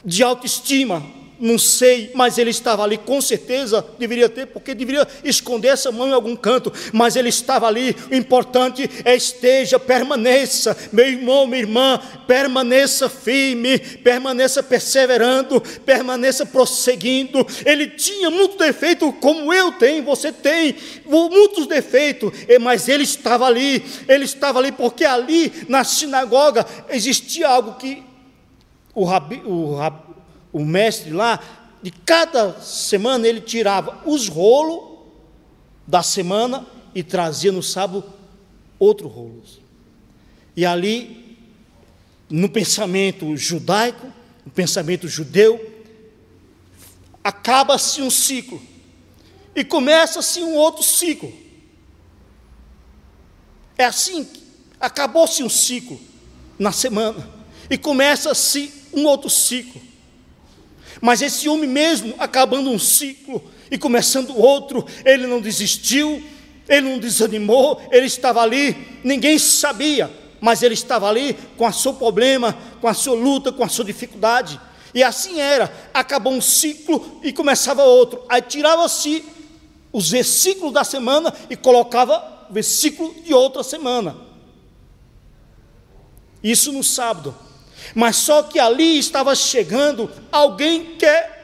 de 0.04 0.24
autoestima, 0.24 1.06
não 1.42 1.58
sei, 1.58 2.12
mas 2.14 2.38
ele 2.38 2.52
estava 2.52 2.84
ali, 2.84 3.00
com 3.00 3.20
certeza 3.20 3.84
deveria 3.98 4.30
ter, 4.30 4.46
porque 4.46 4.76
deveria 4.76 5.08
esconder 5.24 5.70
essa 5.70 5.92
mão 5.92 6.08
em 6.08 6.14
algum 6.14 6.36
canto, 6.36 6.72
mas 6.94 7.16
ele 7.16 7.30
estava 7.30 7.66
ali. 7.68 7.96
O 8.12 8.16
importante 8.16 8.88
é 9.04 9.16
esteja, 9.16 9.80
permaneça, 9.80 10.78
meu 10.94 11.08
irmão, 11.08 11.48
minha 11.48 11.62
irmã, 11.62 12.00
permaneça 12.28 13.10
firme, 13.10 13.80
permaneça 13.80 14.62
perseverando, 14.62 15.60
permaneça 15.84 16.46
prosseguindo. 16.46 17.46
Ele 17.66 17.88
tinha 17.88 18.30
muito 18.30 18.58
defeito, 18.58 19.12
como 19.14 19.52
eu 19.52 19.72
tenho, 19.72 20.04
você 20.04 20.32
tem, 20.32 20.76
muitos 21.08 21.66
defeitos, 21.66 22.32
mas 22.62 22.88
ele 22.88 23.04
estava 23.04 23.48
ali, 23.48 23.84
ele 24.08 24.26
estava 24.26 24.60
ali, 24.60 24.72
porque 24.72 25.04
ali 25.04 25.52
na 25.68 25.84
sinagoga 25.84 26.66
existia 26.90 27.48
algo 27.48 27.74
que 27.80 28.04
o 28.94 29.06
rabi, 29.06 29.42
o 29.44 29.76
rabi 29.76 30.12
o 30.52 30.64
mestre 30.66 31.12
lá, 31.12 31.40
de 31.82 31.92
cada 31.92 32.60
semana 32.62 33.28
ele 33.28 33.42
tirava 33.42 34.02
os 34.06 34.28
rolos 34.28 35.00
da 35.88 36.04
semana 36.04 36.66
e 36.94 37.04
trazia 37.04 37.52
no 37.52 37.64
sábado 37.64 38.04
outro 38.78 39.08
rolo. 39.08 39.44
E 40.56 40.66
ali, 40.66 41.38
no 42.30 42.50
pensamento 42.50 43.36
judaico, 43.36 44.12
no 44.46 44.52
pensamento 44.52 45.08
judeu, 45.08 45.70
acaba-se 47.24 48.02
um 48.02 48.10
ciclo 48.10 48.62
e 49.56 49.64
começa-se 49.64 50.42
um 50.42 50.56
outro 50.56 50.84
ciclo. 50.84 51.32
É 53.78 53.86
assim, 53.86 54.28
acabou-se 54.80 55.44
um 55.44 55.50
ciclo 55.50 56.00
na 56.58 56.72
semana 56.72 57.28
e 57.70 57.78
começa-se 57.78 58.72
um 58.94 59.06
outro 59.06 59.30
ciclo. 59.30 59.91
Mas 61.02 61.22
esse 61.22 61.50
homem 61.50 61.68
mesmo, 61.68 62.14
acabando 62.20 62.70
um 62.70 62.78
ciclo 62.78 63.44
e 63.72 63.78
começando 63.78 64.38
outro, 64.38 64.86
ele 65.04 65.26
não 65.26 65.42
desistiu, 65.42 66.24
ele 66.70 66.90
não 66.90 67.00
desanimou, 67.00 67.82
ele 67.92 68.06
estava 68.06 68.42
ali, 68.42 69.00
ninguém 69.04 69.40
sabia, 69.40 70.12
mas 70.40 70.62
ele 70.62 70.76
estava 70.76 71.10
ali 71.10 71.34
com 71.58 71.68
o 71.68 71.74
seu 71.74 71.96
problema, 71.96 72.56
com 72.80 72.88
a 72.88 72.94
sua 72.94 73.16
luta, 73.16 73.52
com 73.52 73.64
a 73.64 73.70
sua 73.70 73.84
dificuldade. 73.84 74.62
E 74.94 75.04
assim 75.04 75.40
era, 75.40 75.74
acabou 75.94 76.34
um 76.34 76.42
ciclo 76.42 77.20
e 77.24 77.34
começava 77.34 77.84
outro. 77.84 78.24
Aí 78.30 78.42
tirava-se 78.42 79.26
os 79.92 80.10
versículos 80.10 80.74
da 80.74 80.84
semana 80.84 81.34
e 81.50 81.56
colocava 81.56 82.46
o 82.50 82.54
versículo 82.54 83.14
de 83.24 83.34
outra 83.34 83.64
semana. 83.64 84.16
Isso 86.44 86.72
no 86.72 86.84
sábado. 86.84 87.36
Mas 87.96 88.18
só 88.18 88.44
que 88.44 88.60
ali 88.60 88.98
estava 88.98 89.36
chegando 89.36 90.10
alguém 90.32 90.96
que 90.98 91.06
é 91.06 91.42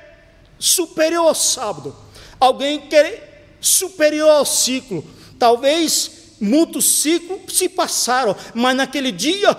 superior 0.60 1.27
ao 1.27 1.36
sábado, 1.36 1.96
alguém 2.39 2.80
que 2.82 2.95
é 2.95 3.45
superior 3.60 4.30
ao 4.30 4.45
ciclo. 4.45 5.04
Talvez 5.38 6.12
muitos 6.39 6.86
ciclos 6.86 7.58
se 7.58 7.69
passaram, 7.69 8.36
mas 8.54 8.76
naquele 8.76 9.12
dia 9.12 9.58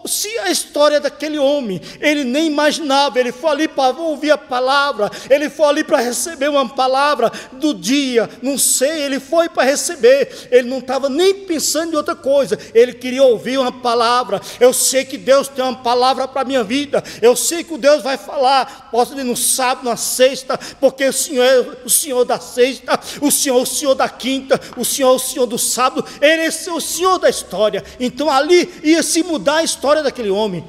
mudou-se 0.00 0.38
a 0.38 0.50
história 0.50 1.00
daquele 1.00 1.38
homem. 1.38 1.80
Ele 2.00 2.24
nem 2.24 2.46
imaginava, 2.46 3.18
ele 3.20 3.32
foi 3.32 3.50
ali 3.50 3.68
para 3.68 3.96
ouvir 3.96 4.30
a 4.30 4.38
palavra, 4.38 5.10
ele 5.28 5.50
foi 5.50 5.66
ali 5.66 5.84
para 5.84 5.98
receber 5.98 6.48
uma 6.48 6.68
palavra 6.68 7.30
do 7.52 7.74
dia, 7.74 8.28
não 8.42 8.56
sei, 8.56 9.02
ele 9.02 9.20
foi 9.20 9.48
para 9.48 9.64
receber, 9.64 10.48
ele 10.50 10.68
não 10.68 10.78
estava 10.78 11.08
nem 11.08 11.34
pensando 11.34 11.92
em 11.92 11.96
outra 11.96 12.14
coisa, 12.14 12.58
ele 12.74 12.92
queria 12.92 13.22
ouvir 13.22 13.58
uma 13.58 13.72
palavra. 13.72 14.40
Eu 14.58 14.72
sei 14.72 15.04
que 15.04 15.18
Deus 15.18 15.48
tem 15.48 15.64
uma 15.64 15.76
palavra 15.76 16.26
para 16.26 16.42
a 16.42 16.44
minha 16.44 16.64
vida, 16.64 17.02
eu 17.20 17.36
sei 17.36 17.62
que 17.62 17.76
Deus 17.76 18.02
vai 18.02 18.16
falar, 18.16 18.88
posso 18.90 19.18
ir 19.18 19.24
no 19.24 19.36
sábado, 19.36 19.84
na 19.84 19.96
sexta, 19.96 20.58
porque 20.80 21.06
o 21.06 21.12
Senhor 21.12 21.44
é 21.44 21.60
o 21.84 21.90
Senhor 21.90 22.24
da 22.24 22.38
sexta, 22.38 22.98
o 23.20 23.30
Senhor 23.30 23.58
é 23.58 23.62
o 23.62 23.66
Senhor 23.66 23.94
da 23.94 24.08
quinta, 24.08 24.60
o 24.76 24.84
Senhor 24.84 25.12
é 25.12 25.16
o 25.16 25.18
Senhor 25.18 25.46
do 25.46 25.58
sábado, 25.58 26.04
ele 26.20 26.42
é 26.42 26.48
o 26.48 26.80
Senhor 26.80 27.18
da 27.18 27.28
história. 27.28 27.84
Então 27.98 28.30
ali 28.30 28.72
ia 28.82 29.02
se 29.02 29.22
mudar 29.22 29.56
a 29.56 29.64
história 29.64 29.89
daquele 30.02 30.30
homem, 30.30 30.64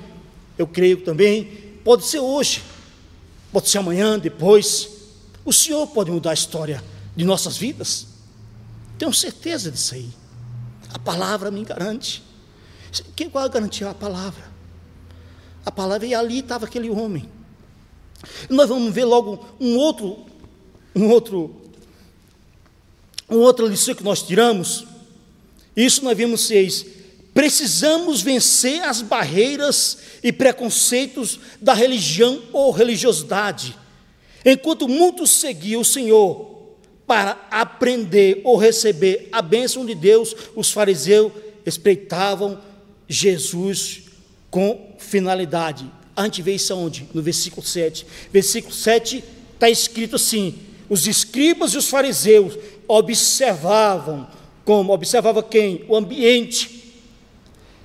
eu 0.58 0.68
creio 0.68 1.02
também, 1.04 1.46
pode 1.84 2.06
ser 2.06 2.20
hoje, 2.20 2.62
pode 3.52 3.70
ser 3.70 3.78
amanhã, 3.78 4.18
depois. 4.20 4.90
O 5.44 5.54
Senhor 5.54 5.88
pode 5.88 6.12
mudar 6.12 6.32
a 6.32 6.34
história 6.34 6.84
de 7.16 7.26
nossas 7.26 7.58
vidas. 7.58 8.08
Tenho 8.98 9.14
certeza 9.14 9.72
disso 9.72 9.96
aí. 9.96 10.10
A 10.94 11.00
palavra 11.00 11.50
me 11.50 11.64
garante. 11.64 12.24
Quem 13.16 13.30
vai 13.30 13.48
garantir 13.50 13.86
a 13.86 13.94
palavra? 13.94 14.52
A 15.66 15.72
palavra, 15.72 16.06
e 16.06 16.14
ali 16.14 16.40
estava 16.40 16.66
aquele 16.66 16.90
homem. 16.90 17.30
Nós 18.50 18.70
vamos 18.70 18.94
ver 18.94 19.06
logo 19.06 19.46
um 19.60 19.78
outro, 19.78 20.26
um 20.96 21.10
outro, 21.10 21.62
um 23.30 23.38
outra 23.38 23.66
lição 23.66 23.96
que 23.96 24.04
nós 24.04 24.22
tiramos. 24.22 24.86
Isso 25.76 26.04
nós 26.04 26.18
vimos 26.18 26.42
seis 26.42 27.01
Precisamos 27.34 28.22
vencer 28.22 28.84
as 28.84 29.02
barreiras 29.02 29.98
e 30.22 30.34
preconceitos 30.34 31.40
da 31.62 31.74
religião 31.74 32.42
ou 32.52 32.72
religiosidade. 32.72 33.78
Enquanto 34.46 34.88
muitos 34.88 35.32
seguiam 35.32 35.82
o 35.82 35.86
Senhor 35.86 36.52
para 37.08 37.48
aprender 37.50 38.42
ou 38.44 38.58
receber 38.58 39.30
a 39.32 39.42
bênção 39.42 39.86
de 39.86 39.96
Deus, 39.96 40.36
os 40.56 40.72
fariseus 40.72 41.32
espreitavam 41.66 42.60
Jesus 43.08 44.04
com 44.50 44.96
finalidade. 44.98 45.90
A 46.16 46.26
gente 46.26 46.42
vê 46.42 46.56
isso 46.56 46.74
aonde? 46.74 47.08
No 47.14 47.22
versículo 47.22 47.66
7. 47.66 48.06
Versículo 48.32 48.74
7 48.74 49.24
está 49.54 49.70
escrito 49.70 50.18
assim: 50.18 50.56
os 50.90 51.08
escribas 51.08 51.74
e 51.74 51.78
os 51.78 51.88
fariseus 51.88 52.58
observavam, 52.88 54.28
como? 54.66 54.92
Observava 54.92 55.42
quem? 55.42 55.86
O 55.88 55.96
ambiente 55.96 56.81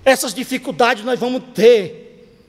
essas 0.06 0.32
dificuldades 0.32 1.04
nós 1.04 1.18
vamos 1.18 1.42
ter 1.52 2.04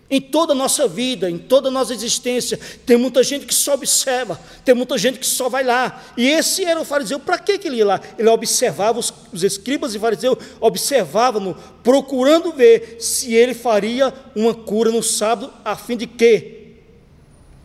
em 0.09 0.21
toda 0.21 0.53
a 0.53 0.55
nossa 0.55 0.87
vida, 0.87 1.29
em 1.29 1.39
toda 1.39 1.69
a 1.69 1.71
nossa 1.71 1.91
existência. 1.91 2.57
Tem 2.85 2.95
muita 2.95 3.23
gente 3.23 3.47
que 3.47 3.53
só 3.53 3.73
observa, 3.73 4.39
tem 4.63 4.75
muita 4.75 4.95
gente 4.95 5.17
que 5.17 5.25
só 5.25 5.49
vai 5.49 5.63
lá. 5.63 6.03
E 6.15 6.27
esse 6.27 6.63
era 6.63 6.79
o 6.79 6.85
fariseu. 6.85 7.19
Para 7.19 7.39
que 7.39 7.67
ele 7.67 7.77
ia 7.77 7.85
lá? 7.85 8.01
Ele 8.17 8.29
observava, 8.29 8.99
os, 8.99 9.11
os 9.33 9.43
escribas 9.43 9.95
e 9.95 9.99
fariseus 9.99 10.37
observavam, 10.61 11.57
procurando 11.83 12.53
ver 12.53 12.97
se 12.99 13.33
ele 13.33 13.55
faria 13.55 14.13
uma 14.35 14.53
cura 14.53 14.91
no 14.91 15.01
sábado, 15.01 15.51
a 15.65 15.75
fim 15.75 15.97
de 15.97 16.05
quê? 16.05 16.75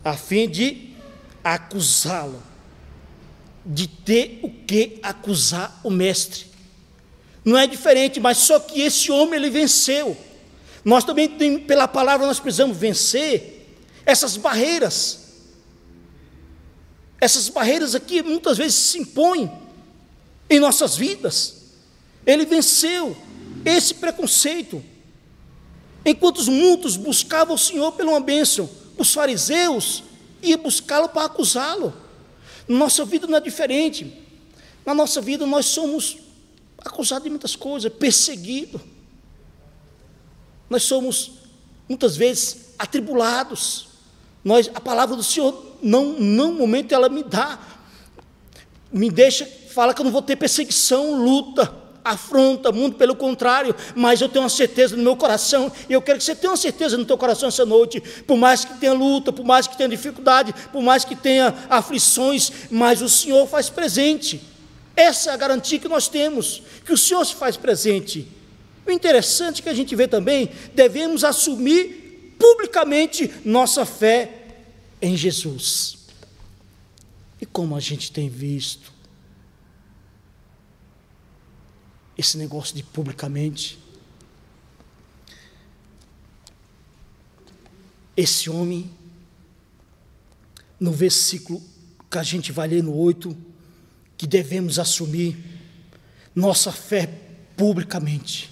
A 0.03 0.17
fim 0.17 0.49
de 0.49 0.89
acusá-lo. 1.43 2.41
De 3.63 3.87
ter 3.87 4.39
o 4.41 4.49
que 4.49 4.97
acusar 5.03 5.79
o 5.83 5.91
mestre. 5.91 6.52
Não 7.43 7.57
é 7.57 7.67
diferente, 7.67 8.19
mas 8.19 8.37
só 8.37 8.59
que 8.59 8.81
esse 8.81 9.11
homem 9.11 9.35
ele 9.35 9.49
venceu. 9.49 10.15
Nós 10.83 11.03
também, 11.03 11.29
pela 11.59 11.87
palavra, 11.87 12.25
nós 12.25 12.39
precisamos 12.39 12.77
vencer 12.77 13.67
essas 14.05 14.37
barreiras. 14.37 15.19
Essas 17.19 17.49
barreiras 17.49 17.95
aqui 17.95 18.21
muitas 18.21 18.57
vezes 18.57 18.75
se 18.75 18.99
impõem 18.99 19.51
em 20.49 20.59
nossas 20.59 20.95
vidas. 20.95 21.63
Ele 22.25 22.45
venceu 22.45 23.15
esse 23.65 23.93
preconceito. 23.93 24.83
Enquanto 26.05 26.43
muitos 26.51 26.97
buscavam 26.97 27.55
o 27.55 27.57
Senhor 27.59 27.93
pela 27.93 28.11
uma 28.11 28.19
bênção, 28.19 28.69
os 28.97 29.13
fariseus 29.13 30.03
iam 30.41 30.59
buscá-lo 30.59 31.09
para 31.09 31.25
acusá-lo. 31.25 31.93
Nossa 32.67 33.05
vida 33.05 33.25
não 33.25 33.37
é 33.37 33.41
diferente. 33.41 34.21
Na 34.85 34.93
nossa 34.93 35.21
vida 35.21 35.45
nós 35.45 35.65
somos 35.65 36.17
acusado 36.83 37.23
de 37.23 37.29
muitas 37.29 37.55
coisas, 37.55 37.91
perseguido. 37.91 38.79
Nós 40.69 40.83
somos 40.83 41.31
muitas 41.87 42.15
vezes 42.15 42.73
atribulados. 42.77 43.87
Nós, 44.43 44.69
a 44.73 44.81
palavra 44.81 45.15
do 45.15 45.23
Senhor, 45.23 45.77
não, 45.81 46.19
não 46.19 46.53
momento 46.53 46.93
ela 46.93 47.09
me 47.09 47.23
dá, 47.23 47.59
me 48.91 49.09
deixa, 49.09 49.45
fala 49.45 49.93
que 49.93 50.01
eu 50.01 50.05
não 50.05 50.11
vou 50.11 50.21
ter 50.21 50.35
perseguição, 50.35 51.15
luta. 51.23 51.83
afronta, 52.03 52.69
muito 52.71 52.97
pelo 52.97 53.15
contrário, 53.15 53.73
mas 53.95 54.19
eu 54.19 54.27
tenho 54.27 54.43
uma 54.43 54.49
certeza 54.49 54.95
no 54.97 55.03
meu 55.03 55.15
coração, 55.15 55.71
e 55.87 55.93
eu 55.93 56.01
quero 56.01 56.17
que 56.17 56.25
você 56.25 56.35
tenha 56.35 56.51
uma 56.51 56.57
certeza 56.57 56.97
no 56.97 57.05
teu 57.05 57.17
coração 57.17 57.47
essa 57.47 57.65
noite, 57.65 58.01
por 58.27 58.35
mais 58.35 58.65
que 58.65 58.77
tenha 58.77 58.91
luta, 58.93 59.31
por 59.31 59.45
mais 59.45 59.67
que 59.67 59.77
tenha 59.77 59.87
dificuldade, 59.87 60.53
por 60.71 60.81
mais 60.81 61.05
que 61.05 61.15
tenha 61.15 61.55
aflições, 61.69 62.51
mas 62.69 63.01
o 63.01 63.07
Senhor 63.07 63.47
faz 63.47 63.69
presente. 63.69 64.52
Essa 64.95 65.31
é 65.31 65.33
a 65.33 65.37
garantia 65.37 65.79
que 65.79 65.87
nós 65.87 66.07
temos, 66.07 66.61
que 66.85 66.93
o 66.93 66.97
Senhor 66.97 67.25
se 67.25 67.35
faz 67.35 67.57
presente. 67.57 68.27
O 68.85 68.91
interessante 68.91 69.61
que 69.61 69.69
a 69.69 69.73
gente 69.73 69.95
vê 69.95 70.07
também, 70.07 70.51
devemos 70.73 71.23
assumir 71.23 72.35
publicamente 72.37 73.33
nossa 73.43 73.85
fé 73.85 74.47
em 75.01 75.15
Jesus. 75.15 75.97
E 77.41 77.45
como 77.45 77.75
a 77.75 77.79
gente 77.79 78.11
tem 78.11 78.29
visto 78.29 78.93
esse 82.17 82.37
negócio 82.37 82.75
de 82.75 82.83
publicamente, 82.83 83.79
esse 88.15 88.49
homem, 88.49 88.91
no 90.79 90.91
versículo 90.91 91.61
que 92.09 92.17
a 92.17 92.23
gente 92.23 92.51
vai 92.51 92.67
ler 92.67 92.83
no 92.83 92.95
8, 92.95 93.35
que 94.23 94.27
devemos 94.27 94.79
assumir 94.79 95.35
nossa 96.33 96.71
fé 96.71 97.09
publicamente. 97.57 98.49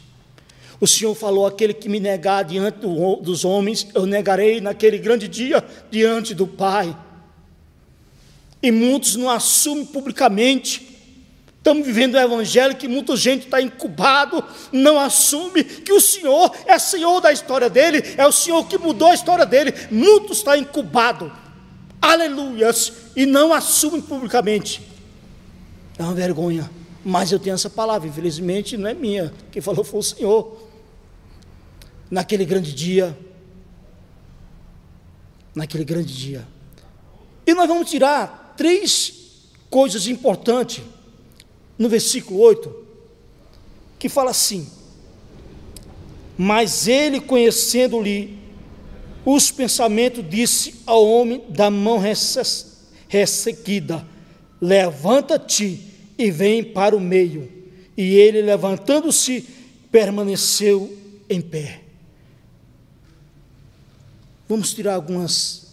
O 0.82 0.86
Senhor 0.86 1.16
falou: 1.16 1.46
aquele 1.48 1.74
que 1.74 1.88
me 1.88 1.98
negar 1.98 2.44
diante 2.44 2.80
dos 2.80 3.46
homens, 3.46 3.88
eu 3.96 4.06
negarei 4.06 4.60
naquele 4.60 4.98
grande 4.98 5.30
dia 5.30 5.64
diante 5.90 6.36
do 6.36 6.46
Pai. 6.46 6.94
E 8.62 8.70
muitos 8.70 9.16
não 9.16 9.30
assumem 9.30 9.86
publicamente. 9.86 10.90
Estamos 11.60 11.88
vivendo 11.88 12.16
o 12.16 12.20
evangelho 12.20 12.76
que 12.76 12.90
muita 12.90 13.16
gente 13.16 13.46
está 13.46 13.62
incubado, 13.62 14.44
não 14.74 15.00
assume 15.00 15.64
que 15.64 15.94
o 15.94 16.02
Senhor 16.02 16.54
é 16.66 16.78
Senhor 16.78 17.22
da 17.22 17.32
história 17.32 17.70
dele, 17.70 18.04
é 18.18 18.28
o 18.28 18.32
Senhor 18.34 18.68
que 18.68 18.78
mudou 18.78 19.08
a 19.08 19.14
história 19.14 19.46
dele. 19.46 19.74
Muitos 19.90 20.40
estão 20.40 20.54
incubado, 20.54 21.32
aleluias, 22.02 22.92
e 23.16 23.26
não 23.26 23.54
assumem 23.54 24.02
publicamente. 24.02 24.91
É 26.02 26.04
uma 26.04 26.16
vergonha, 26.16 26.68
mas 27.06 27.32
eu 27.32 27.38
tenho 27.38 27.54
essa 27.54 27.70
palavra, 27.70 28.08
infelizmente 28.10 28.76
não 28.76 28.90
é 28.90 28.94
minha, 28.96 29.32
quem 29.52 29.62
falou 29.62 29.84
foi 29.84 30.00
o 30.00 30.04
Senhor 30.04 30.68
naquele 32.10 32.44
grande 32.44 32.74
dia. 32.74 33.16
Naquele 35.54 35.84
grande 35.84 36.12
dia. 36.12 36.48
E 37.46 37.54
nós 37.54 37.68
vamos 37.68 37.88
tirar 37.88 38.56
três 38.58 39.14
coisas 39.70 40.08
importantes 40.08 40.84
no 41.78 41.88
versículo 41.88 42.40
8, 42.40 42.76
que 44.00 44.10
fala 44.10 44.32
assim: 44.32 44.68
Mas 46.36 46.88
ele, 46.88 47.22
conhecendo-lhe 47.22 48.40
os 49.24 49.52
pensamentos, 49.52 50.28
disse 50.28 50.82
ao 50.88 51.06
homem 51.06 51.44
da 51.50 51.70
mão 51.70 52.02
ressequida: 53.08 54.04
Levanta-te 54.60 55.91
e 56.22 56.30
vem 56.32 56.64
para 56.64 56.96
o 56.96 57.00
meio. 57.00 57.52
E 57.98 58.16
ele, 58.16 58.42
levantando-se, 58.42 59.42
permaneceu 59.92 60.98
em 61.30 61.42
pé. 61.42 61.82
Vamos 64.48 64.74
tirar 64.74 64.96
algumas, 64.96 65.68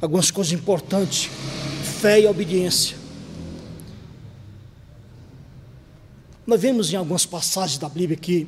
algumas 0.00 0.30
coisas 0.30 0.52
importantes: 0.52 1.30
fé 2.00 2.20
e 2.20 2.26
obediência. 2.26 2.96
Nós 6.46 6.60
vemos 6.60 6.92
em 6.92 6.96
algumas 6.96 7.26
passagens 7.26 7.78
da 7.78 7.88
Bíblia 7.88 8.16
que 8.16 8.46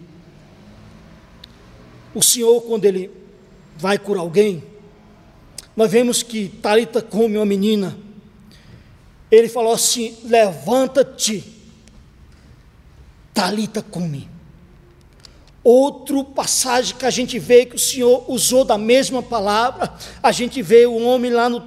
o 2.15 2.23
Senhor, 2.23 2.61
quando 2.63 2.85
Ele 2.85 3.11
vai 3.77 3.99
curar 3.99 4.21
alguém, 4.21 4.63
nós 5.77 5.91
vemos 5.91 6.23
que 6.23 6.49
Talita 6.49 7.01
come 7.01 7.37
uma 7.37 7.47
menina. 7.47 7.97
Ele 9.33 9.49
falou 9.49 9.73
assim: 9.73 10.15
levanta-te, 10.25 11.43
Talita 13.33 13.81
come. 13.81 14.29
Outro 15.65 16.23
passagem 16.23 16.95
que 16.97 17.07
a 17.07 17.11
gente 17.11 17.39
vê 17.39 17.65
que 17.65 17.77
o 17.77 17.79
Senhor 17.79 18.31
usou 18.31 18.63
da 18.63 18.77
mesma 18.77 19.23
palavra, 19.23 19.95
a 20.23 20.31
gente 20.33 20.61
vê 20.61 20.85
o 20.85 21.03
homem 21.03 21.31
lá 21.31 21.49
no, 21.49 21.63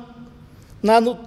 lá 0.83 1.01
no, 1.01 1.17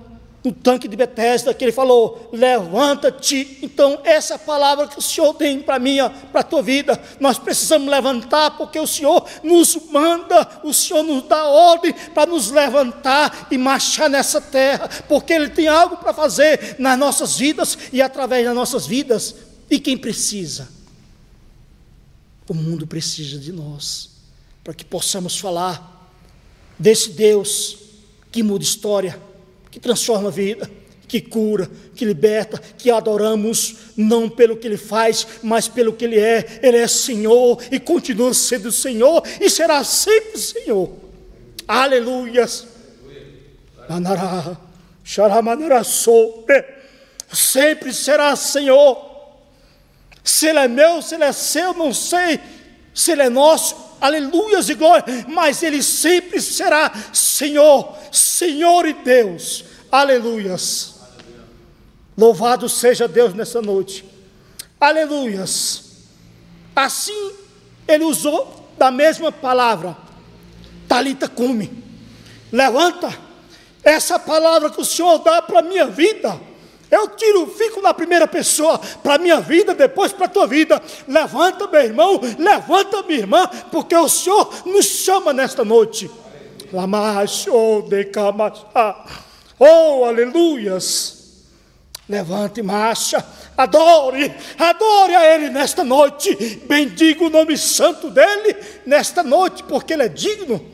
no 0.48 0.54
tanque 0.54 0.88
de 0.88 0.96
Betesda, 0.96 1.52
que 1.52 1.62
ele 1.62 1.72
falou: 1.72 2.30
levanta-te. 2.32 3.58
Então, 3.60 4.00
essa 4.02 4.34
é 4.34 4.38
palavra 4.38 4.88
que 4.88 4.98
o 4.98 5.02
Senhor 5.02 5.34
tem 5.34 5.60
para 5.60 5.78
mim, 5.78 5.98
para 6.32 6.40
a 6.40 6.44
tua 6.44 6.62
vida. 6.62 6.98
Nós 7.20 7.38
precisamos 7.38 7.88
levantar, 7.88 8.56
porque 8.56 8.80
o 8.80 8.86
Senhor 8.86 9.26
nos 9.42 9.76
manda, 9.90 10.60
o 10.64 10.72
Senhor 10.72 11.02
nos 11.02 11.24
dá 11.24 11.44
ordem 11.44 11.92
para 12.14 12.30
nos 12.30 12.50
levantar 12.50 13.48
e 13.50 13.58
marchar 13.58 14.08
nessa 14.08 14.40
terra, 14.40 14.88
porque 15.06 15.34
Ele 15.34 15.50
tem 15.50 15.68
algo 15.68 15.98
para 15.98 16.14
fazer 16.14 16.76
nas 16.78 16.98
nossas 16.98 17.36
vidas 17.36 17.76
e 17.92 18.00
através 18.00 18.46
das 18.46 18.54
nossas 18.54 18.86
vidas. 18.86 19.34
E 19.70 19.78
quem 19.78 19.98
precisa? 19.98 20.68
O 22.48 22.54
mundo 22.54 22.86
precisa 22.86 23.38
de 23.38 23.52
nós, 23.52 24.08
para 24.64 24.72
que 24.72 24.84
possamos 24.84 25.38
falar 25.38 26.10
desse 26.78 27.10
Deus 27.10 27.76
que 28.32 28.42
muda 28.42 28.64
história, 28.64 29.27
que 29.70 29.80
transforma 29.80 30.28
a 30.28 30.32
vida, 30.32 30.70
que 31.06 31.20
cura, 31.20 31.70
que 31.94 32.04
liberta, 32.04 32.60
que 32.76 32.90
adoramos 32.90 33.76
não 33.96 34.28
pelo 34.28 34.56
que 34.56 34.66
Ele 34.66 34.76
faz, 34.76 35.26
mas 35.42 35.66
pelo 35.66 35.92
que 35.92 36.04
Ele 36.04 36.18
é. 36.18 36.60
Ele 36.62 36.76
é 36.76 36.86
Senhor 36.86 37.62
e 37.70 37.80
continua 37.80 38.34
sendo 38.34 38.70
Senhor 38.70 39.22
e 39.40 39.48
será 39.48 39.82
sempre 39.82 40.38
Senhor. 40.38 40.90
Aleluias. 41.66 42.66
Manará, 43.88 44.56
xaramanará, 45.02 45.82
sempre 45.84 47.92
será 47.92 48.36
Senhor. 48.36 49.08
Se 50.22 50.46
ele 50.46 50.58
é 50.58 50.68
meu, 50.68 51.00
se 51.00 51.14
ele 51.14 51.24
é 51.24 51.32
seu, 51.32 51.72
não 51.72 51.94
sei. 51.94 52.38
Se 52.94 53.12
ele 53.12 53.22
é 53.22 53.30
nosso, 53.30 53.87
aleluias 54.00 54.68
e 54.68 54.74
glória. 54.74 55.04
Mas 55.28 55.62
ele 55.62 55.82
sempre 55.82 56.40
será 56.40 56.92
Senhor, 57.12 57.96
Senhor 58.12 58.86
e 58.86 58.92
Deus. 58.92 59.64
Aleluias. 59.90 60.96
Louvado 62.16 62.68
seja 62.68 63.06
Deus 63.06 63.34
nessa 63.34 63.62
noite. 63.62 64.04
Aleluias. 64.80 65.84
Assim, 66.74 67.32
ele 67.86 68.04
usou 68.04 68.72
da 68.76 68.90
mesma 68.90 69.32
palavra. 69.32 69.96
Talita 70.86 71.28
cume. 71.28 71.84
Levanta. 72.52 73.16
Essa 73.82 74.18
palavra 74.18 74.70
que 74.70 74.80
o 74.80 74.84
Senhor 74.84 75.18
dá 75.18 75.40
para 75.40 75.60
a 75.60 75.62
minha 75.62 75.86
vida 75.86 76.38
eu 76.90 77.08
tiro, 77.08 77.46
fico 77.46 77.82
na 77.82 77.92
primeira 77.92 78.26
pessoa 78.26 78.78
para 79.02 79.14
a 79.14 79.18
minha 79.18 79.40
vida, 79.40 79.74
depois 79.74 80.12
para 80.12 80.26
a 80.26 80.28
tua 80.28 80.46
vida. 80.46 80.80
Levanta, 81.06 81.66
meu 81.66 81.82
irmão, 81.82 82.20
levanta, 82.38 83.02
minha 83.02 83.18
irmã, 83.18 83.46
porque 83.70 83.94
o 83.94 84.08
Senhor 84.08 84.50
nos 84.64 84.86
chama 84.86 85.32
nesta 85.32 85.64
noite. 85.64 86.10
Oh, 89.58 90.04
aleluias. 90.04 91.16
Levante, 92.08 92.62
marcha, 92.62 93.22
adore, 93.54 94.34
adore 94.58 95.14
a 95.14 95.34
Ele 95.34 95.50
nesta 95.50 95.84
noite. 95.84 96.34
Bendiga 96.66 97.24
o 97.24 97.30
nome 97.30 97.58
santo 97.58 98.08
dEle 98.08 98.56
nesta 98.86 99.22
noite, 99.22 99.62
porque 99.62 99.92
Ele 99.92 100.04
é 100.04 100.08
digno 100.08 100.64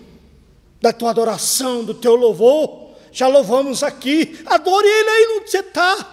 da 0.81 0.93
tua 0.93 1.11
adoração, 1.11 1.83
do 1.83 1.93
teu 1.93 2.15
louvor 2.15 2.84
já 3.15 3.29
louvamos 3.29 3.85
aqui. 3.85 4.41
Adore 4.45 4.87
Ele 4.87 5.09
aí 5.09 5.39
onde 5.39 5.51
você 5.51 5.61
está. 5.61 6.11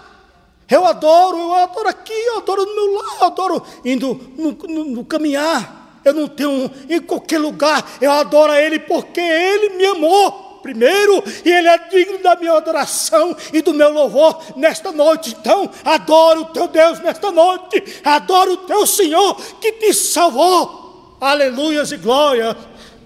Eu 0.70 0.86
adoro, 0.86 1.38
eu 1.38 1.54
adoro 1.56 1.90
aqui, 1.90 2.14
eu 2.14 2.38
adoro 2.38 2.64
no 2.64 2.76
meu 2.76 2.94
lar, 2.94 3.18
eu 3.20 3.26
adoro 3.26 3.64
indo 3.84 4.34
no, 4.38 4.52
no, 4.52 4.86
no 4.86 5.06
caminhar. 5.06 6.00
Eu 6.06 6.14
não 6.14 6.28
tenho 6.28 6.72
em 6.90 7.02
qualquer 7.02 7.40
lugar, 7.40 7.98
eu 8.00 8.12
adoro 8.12 8.54
Ele 8.54 8.80
porque 8.80 9.20
Ele 9.20 9.76
me 9.76 9.86
amou 9.86 10.50
primeiro, 10.62 11.24
e 11.44 11.50
Ele 11.50 11.68
é 11.68 11.78
digno 11.90 12.20
da 12.20 12.36
minha 12.36 12.54
adoração 12.54 13.36
e 13.52 13.64
do 13.64 13.74
meu 13.74 13.92
louvor 13.92 14.40
nesta 14.56 14.92
noite. 14.92 15.36
Então, 15.40 15.70
adoro 15.84 16.42
o 16.42 16.46
teu 16.46 16.68
Deus 16.68 17.00
nesta 17.00 17.32
noite, 17.32 17.84
adoro 18.04 18.54
o 18.54 18.58
teu 18.58 18.86
Senhor 18.86 19.36
que 19.60 19.72
te 19.74 19.92
salvou. 19.92 21.18
Aleluias 21.20 21.92
e 21.92 21.98
glória. 21.98 22.56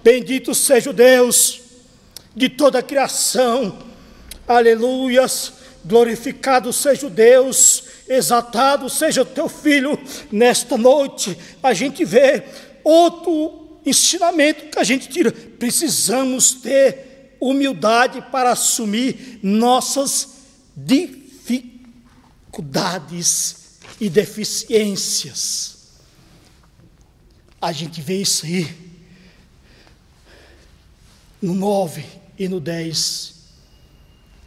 Bendito 0.02 0.54
seja 0.54 0.90
o 0.90 0.92
Deus 0.92 1.65
de 2.36 2.48
toda 2.48 2.78
a 2.78 2.82
criação 2.82 3.86
Aleluias. 4.46 5.54
Glorificado 5.84 6.72
seja 6.72 7.06
o 7.06 7.10
Deus, 7.10 7.84
exaltado 8.08 8.88
seja 8.90 9.22
o 9.22 9.26
teu 9.26 9.48
filho. 9.48 9.96
Nesta 10.32 10.76
noite, 10.76 11.38
a 11.62 11.72
gente 11.72 12.04
vê 12.04 12.42
outro 12.82 13.78
ensinamento 13.84 14.66
que 14.66 14.80
a 14.80 14.84
gente 14.84 15.08
tira. 15.08 15.30
Precisamos 15.30 16.54
ter 16.54 17.36
humildade 17.40 18.20
para 18.32 18.50
assumir 18.50 19.38
nossas 19.42 20.38
dificuldades. 20.76 23.64
e 23.98 24.10
deficiências. 24.10 25.76
A 27.62 27.72
gente 27.72 28.02
vê 28.02 28.20
isso 28.20 28.44
aí 28.44 28.68
no 31.40 31.54
9 31.54 32.04
e 32.38 32.48
no 32.48 32.60
10. 32.60 33.34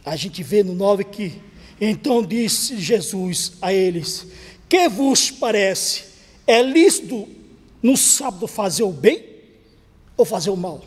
A 0.04 0.16
gente 0.16 0.42
vê 0.42 0.62
no 0.62 0.74
9 0.74 1.04
que 1.04 1.40
então 1.80 2.22
disse 2.22 2.78
Jesus 2.78 3.52
a 3.62 3.72
eles: 3.72 4.26
Que 4.68 4.88
vos 4.88 5.30
parece? 5.30 6.04
É 6.46 6.62
lícito 6.62 7.28
no 7.82 7.96
sábado 7.96 8.46
fazer 8.46 8.82
o 8.82 8.92
bem 8.92 9.24
ou 10.16 10.24
fazer 10.24 10.50
o 10.50 10.56
mal? 10.56 10.84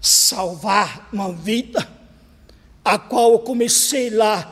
Salvar 0.00 1.08
uma 1.12 1.32
vida, 1.32 1.88
a 2.84 2.98
qual 2.98 3.32
eu 3.32 3.38
comecei 3.38 4.10
lá 4.10 4.50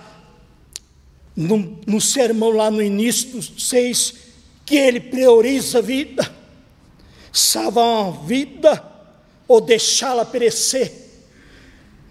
no, 1.37 1.79
no 1.87 2.01
sermão, 2.01 2.51
lá 2.51 2.71
no 2.71 2.83
início 2.83 3.31
dos 3.31 3.69
seis, 3.69 4.15
que 4.65 4.77
ele 4.77 5.01
prioriza 5.01 5.79
a 5.79 5.83
vida, 5.83 6.35
salvar 7.31 7.85
uma 7.85 8.27
vida 8.27 8.92
ou 9.53 9.61
deixá-la 9.61 10.25
perecer. 10.25 10.91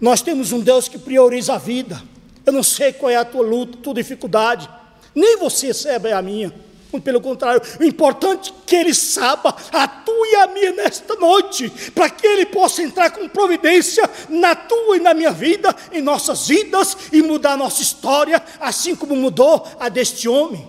Nós 0.00 0.22
temos 0.22 0.52
um 0.52 0.60
Deus 0.60 0.86
que 0.86 0.96
prioriza 0.96 1.54
a 1.54 1.58
vida. 1.58 2.00
Eu 2.46 2.52
não 2.52 2.62
sei 2.62 2.92
qual 2.92 3.10
é 3.10 3.16
a 3.16 3.24
tua 3.24 3.42
luta, 3.42 3.78
tua 3.78 3.94
dificuldade, 3.94 4.70
nem 5.12 5.36
você 5.38 5.74
sabe 5.74 6.12
a 6.12 6.22
minha. 6.22 6.54
Muito 6.92 7.02
pelo 7.02 7.20
contrário, 7.20 7.60
o 7.80 7.84
importante 7.84 8.50
é 8.52 8.54
que 8.64 8.76
Ele 8.76 8.94
saiba 8.94 9.56
a 9.72 9.88
tua 9.88 10.28
e 10.28 10.36
a 10.36 10.46
minha 10.46 10.72
nesta 10.72 11.16
noite, 11.16 11.68
para 11.92 12.08
que 12.10 12.24
Ele 12.24 12.46
possa 12.46 12.80
entrar 12.80 13.10
com 13.10 13.28
providência 13.28 14.08
na 14.28 14.54
tua 14.54 14.98
e 14.98 15.00
na 15.00 15.12
minha 15.12 15.32
vida, 15.32 15.74
em 15.90 16.00
nossas 16.00 16.46
vidas, 16.46 16.96
e 17.10 17.22
mudar 17.22 17.54
a 17.54 17.56
nossa 17.56 17.82
história, 17.82 18.40
assim 18.60 18.94
como 18.94 19.16
mudou 19.16 19.66
a 19.80 19.88
deste 19.88 20.28
homem. 20.28 20.64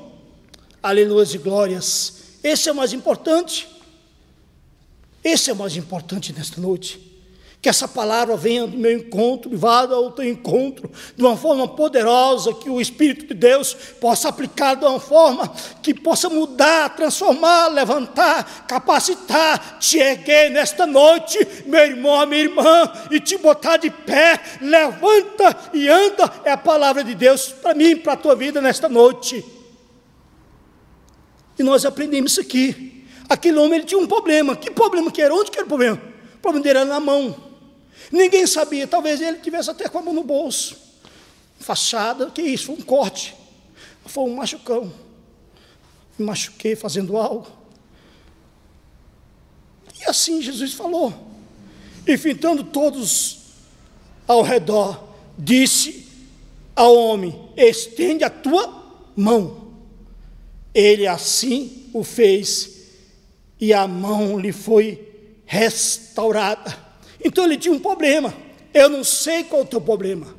Aleluia 0.82 1.28
e 1.32 1.38
glórias. 1.38 2.14
Esse 2.44 2.68
é 2.68 2.72
o 2.72 2.76
mais 2.76 2.94
importante. 2.94 3.73
Esse 5.24 5.50
é 5.50 5.54
o 5.54 5.56
mais 5.56 5.76
importante 5.78 6.34
nesta 6.34 6.60
noite. 6.60 7.14
Que 7.62 7.70
essa 7.70 7.88
palavra 7.88 8.36
venha 8.36 8.68
do 8.68 8.78
meu 8.78 8.92
encontro 8.92 9.50
vá 9.56 9.88
ao 9.88 10.12
teu 10.12 10.28
encontro 10.28 10.92
de 11.16 11.24
uma 11.24 11.38
forma 11.38 11.66
poderosa, 11.66 12.54
que 12.54 12.70
o 12.70 12.82
Espírito 12.82 13.28
de 13.28 13.34
Deus 13.34 13.74
possa 14.02 14.28
aplicar 14.28 14.76
de 14.76 14.84
uma 14.84 15.00
forma 15.00 15.48
que 15.82 15.94
possa 15.94 16.30
mudar, 16.30 16.94
transformar, 16.94 17.70
levantar, 17.70 18.66
capacitar, 18.68 19.80
te 19.80 19.98
erguer 19.98 20.52
nesta 20.52 20.86
noite, 20.86 21.40
meu 21.66 21.80
irmão, 21.80 22.26
minha 22.28 22.42
irmã, 22.42 22.92
e 23.10 23.18
te 23.22 23.38
botar 23.38 23.78
de 23.78 23.90
pé. 23.90 24.42
Levanta 24.60 25.56
e 25.74 25.88
anda, 25.88 26.30
é 26.44 26.52
a 26.52 26.58
palavra 26.58 27.02
de 27.02 27.16
Deus 27.16 27.48
para 27.48 27.74
mim, 27.74 27.96
para 27.96 28.12
a 28.12 28.18
tua 28.18 28.36
vida 28.36 28.60
nesta 28.60 28.90
noite. 28.90 29.42
E 31.58 31.64
nós 31.64 31.86
aprendemos 31.86 32.34
isso 32.34 32.42
aqui. 32.42 32.93
Aquele 33.30 33.58
homem 33.58 33.80
ele 33.80 33.86
tinha 33.86 34.00
um 34.00 34.08
problema. 34.08 34.56
Que 34.56 34.70
problema 34.72 35.12
que 35.12 35.22
era? 35.22 35.34
Onde 35.34 35.52
que 35.52 35.58
era 35.58 35.66
o 35.66 35.68
problema? 35.68 36.02
O 36.36 36.40
problema 36.40 36.64
dele 36.64 36.80
era 36.80 36.86
na 36.86 37.00
mão. 37.00 37.36
Ninguém 38.12 38.46
sabia, 38.46 38.88
talvez 38.88 39.22
ele 39.22 39.40
tivesse 39.40 39.70
até 39.70 39.88
com 39.88 39.98
a 39.98 40.02
mão 40.02 40.14
no 40.14 40.24
bolso. 40.24 40.78
Fachada, 41.60 42.30
que 42.30 42.42
isso? 42.42 42.68
Foi 42.68 42.76
um 42.76 42.82
corte. 42.82 43.36
Foi 44.06 44.24
um 44.26 44.36
machucão. 44.36 44.94
Me 46.18 46.26
machuquei 46.26 46.76
fazendo 46.76 47.18
algo. 47.18 47.48
E 50.00 50.10
assim 50.10 50.42
Jesus 50.42 50.74
falou. 50.74 51.14
E 52.06 52.18
fitando 52.18 52.64
todos 52.64 53.40
ao 54.28 54.42
redor, 54.42 55.02
disse 55.38 56.08
ao 56.76 56.96
homem: 56.96 57.50
Estende 57.56 58.24
a 58.24 58.30
tua 58.30 58.84
mão. 59.16 59.74
Ele 60.74 61.08
assim 61.08 61.90
o 61.94 62.04
fez, 62.04 62.73
e 63.60 63.74
a 63.74 63.88
mão 63.88 64.40
lhe 64.40 64.52
foi 64.52 65.08
restaurada. 65.46 66.78
Então 67.24 67.46
ele 67.46 67.58
tinha 67.58 67.74
um 67.74 67.80
problema. 67.80 68.34
Eu 68.74 68.90
não 68.90 69.04
sei 69.04 69.44
qual 69.44 69.62
é 69.62 69.66
o 69.66 69.68
teu 69.68 69.82
problema. 69.82 70.36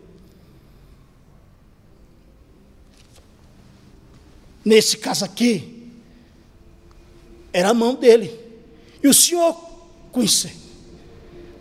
Nesse 4.65 4.97
caso 4.97 5.25
aqui, 5.25 5.91
era 7.53 7.69
a 7.69 7.75
mão 7.75 7.95
dele. 7.95 8.39
E 9.03 9.09
o 9.09 9.15
Senhor 9.15 9.55
conhece. 10.11 10.53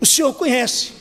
O 0.00 0.06
Senhor 0.06 0.32
conhece. 0.34 0.92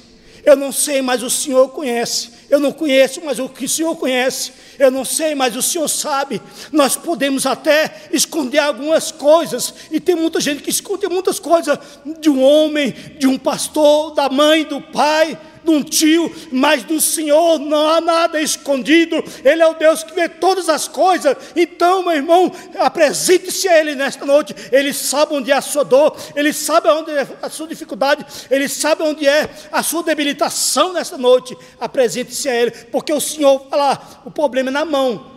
Eu 0.43 0.55
não 0.55 0.71
sei, 0.71 1.01
mas 1.01 1.23
o 1.23 1.29
Senhor 1.29 1.69
conhece. 1.69 2.31
Eu 2.49 2.59
não 2.59 2.71
conheço, 2.71 3.21
mas 3.23 3.39
o 3.39 3.47
que 3.47 3.65
o 3.65 3.69
Senhor 3.69 3.95
conhece. 3.95 4.51
Eu 4.77 4.91
não 4.91 5.05
sei, 5.05 5.35
mas 5.35 5.55
o 5.55 5.61
Senhor 5.61 5.87
sabe. 5.87 6.41
Nós 6.71 6.95
podemos 6.95 7.45
até 7.45 8.07
esconder 8.11 8.59
algumas 8.59 9.11
coisas, 9.11 9.73
e 9.91 9.99
tem 9.99 10.15
muita 10.15 10.39
gente 10.39 10.63
que 10.63 10.69
esconde 10.69 11.07
muitas 11.07 11.39
coisas 11.39 11.77
de 12.19 12.29
um 12.29 12.41
homem, 12.41 12.91
de 13.17 13.27
um 13.27 13.37
pastor, 13.37 14.13
da 14.13 14.29
mãe, 14.29 14.63
do 14.63 14.81
pai, 14.81 15.37
de 15.63 15.71
um 15.71 15.81
tio, 15.81 16.33
mas 16.51 16.83
do 16.83 16.99
Senhor 16.99 17.59
não 17.59 17.87
há 17.87 18.01
nada 18.01 18.41
escondido, 18.41 19.23
Ele 19.43 19.61
é 19.61 19.67
o 19.67 19.73
Deus 19.73 20.03
que 20.03 20.13
vê 20.13 20.27
todas 20.27 20.67
as 20.69 20.87
coisas. 20.87 21.35
Então, 21.55 22.03
meu 22.03 22.13
irmão, 22.13 22.51
apresente-se 22.77 23.67
a 23.67 23.79
Ele 23.79 23.95
nesta 23.95 24.25
noite. 24.25 24.53
Ele 24.71 24.93
sabe 24.93 25.33
onde 25.33 25.51
é 25.51 25.55
a 25.55 25.61
sua 25.61 25.83
dor, 25.83 26.17
Ele 26.35 26.51
sabe 26.51 26.89
onde 26.89 27.11
é 27.11 27.27
a 27.41 27.49
sua 27.49 27.67
dificuldade, 27.67 28.25
Ele 28.51 28.67
sabe 28.67 29.03
onde 29.03 29.27
é 29.27 29.49
a 29.71 29.81
sua 29.81 30.03
debilitação 30.03 30.93
nesta 30.93 31.17
noite. 31.17 31.57
Apresente-se 31.79 32.49
a 32.49 32.55
Ele, 32.55 32.71
porque 32.71 33.13
o 33.13 33.21
Senhor 33.21 33.67
fala, 33.69 34.21
o 34.25 34.31
problema 34.31 34.69
é 34.69 34.73
na 34.73 34.85
mão. 34.85 35.31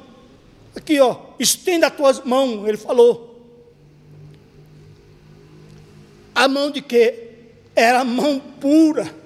Aqui, 0.75 1.01
ó, 1.01 1.17
estenda 1.39 1.87
as 1.87 1.95
tuas 1.95 2.23
mãos, 2.25 2.67
Ele 2.67 2.77
falou. 2.77 3.25
A 6.35 6.49
mão 6.49 6.71
de 6.71 6.83
quê? 6.83 7.23
Era 7.75 8.01
a 8.01 8.05
mão 8.05 8.39
pura 8.39 9.26